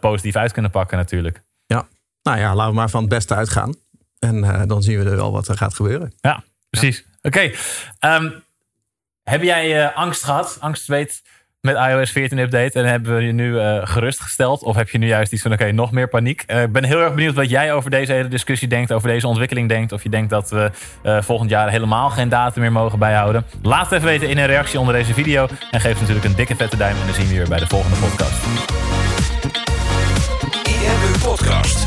positief 0.00 0.36
uit 0.36 0.52
kunnen 0.52 0.70
pakken 0.70 0.96
natuurlijk. 0.96 1.42
Ja, 1.66 1.86
nou 2.22 2.38
ja, 2.38 2.54
laten 2.54 2.70
we 2.70 2.78
maar 2.78 2.90
van 2.90 3.00
het 3.00 3.10
beste 3.10 3.34
uitgaan. 3.34 3.74
En 4.18 4.36
uh, 4.36 4.62
dan 4.66 4.82
zien 4.82 4.98
we 4.98 5.10
er 5.10 5.16
wel 5.16 5.32
wat 5.32 5.48
er 5.48 5.56
gaat 5.56 5.74
gebeuren. 5.74 6.12
Ja, 6.20 6.44
precies. 6.70 7.04
Oké. 7.22 7.26
Okay. 7.26 7.46
Um, 7.46 7.56
ehm, 7.98 8.30
heb 9.22 9.42
jij 9.42 9.82
uh, 9.82 9.96
angst 9.96 10.24
gehad, 10.24 10.56
angst 10.60 10.86
weet 10.86 11.22
met 11.62 11.76
iOS 11.76 12.10
14 12.10 12.38
update 12.38 12.78
en 12.78 12.86
hebben 12.86 13.16
we 13.16 13.22
je 13.22 13.32
nu 13.32 13.52
uh, 13.52 13.80
gerustgesteld? 13.82 14.62
Of 14.62 14.76
heb 14.76 14.88
je 14.88 14.98
nu 14.98 15.06
juist 15.06 15.32
iets 15.32 15.42
van 15.42 15.52
oké, 15.52 15.72
nog 15.72 15.92
meer 15.92 16.08
paniek? 16.08 16.44
Uh, 16.46 16.62
ik 16.62 16.72
ben 16.72 16.84
heel 16.84 17.00
erg 17.00 17.14
benieuwd 17.14 17.34
wat 17.34 17.50
jij 17.50 17.72
over 17.72 17.90
deze 17.90 18.12
hele 18.12 18.28
discussie 18.28 18.68
denkt, 18.68 18.92
over 18.92 19.08
deze 19.08 19.26
ontwikkeling 19.26 19.68
denkt. 19.68 19.92
Of 19.92 20.02
je 20.02 20.08
denkt 20.08 20.30
dat 20.30 20.50
we 20.50 20.70
volgend 21.20 21.50
jaar 21.50 21.70
helemaal 21.70 22.10
geen 22.10 22.28
data 22.28 22.60
meer 22.60 22.72
mogen 22.72 22.98
bijhouden. 22.98 23.44
Laat 23.62 23.84
het 23.84 23.92
even 23.92 24.06
weten 24.06 24.28
in 24.28 24.38
een 24.38 24.46
reactie 24.46 24.78
onder 24.78 24.94
deze 24.94 25.14
video. 25.14 25.48
En 25.70 25.80
geef 25.80 26.00
natuurlijk 26.00 26.26
een 26.26 26.34
dikke 26.34 26.56
vette 26.56 26.76
duim 26.76 26.96
en 27.00 27.06
dan 27.06 27.14
zien 27.14 27.26
we 27.26 27.32
je 27.32 27.38
weer 27.38 27.48
bij 27.48 27.58
de 27.58 27.66
volgende 27.66 27.96
podcast. 27.96 28.46
Podcast. 31.22 31.86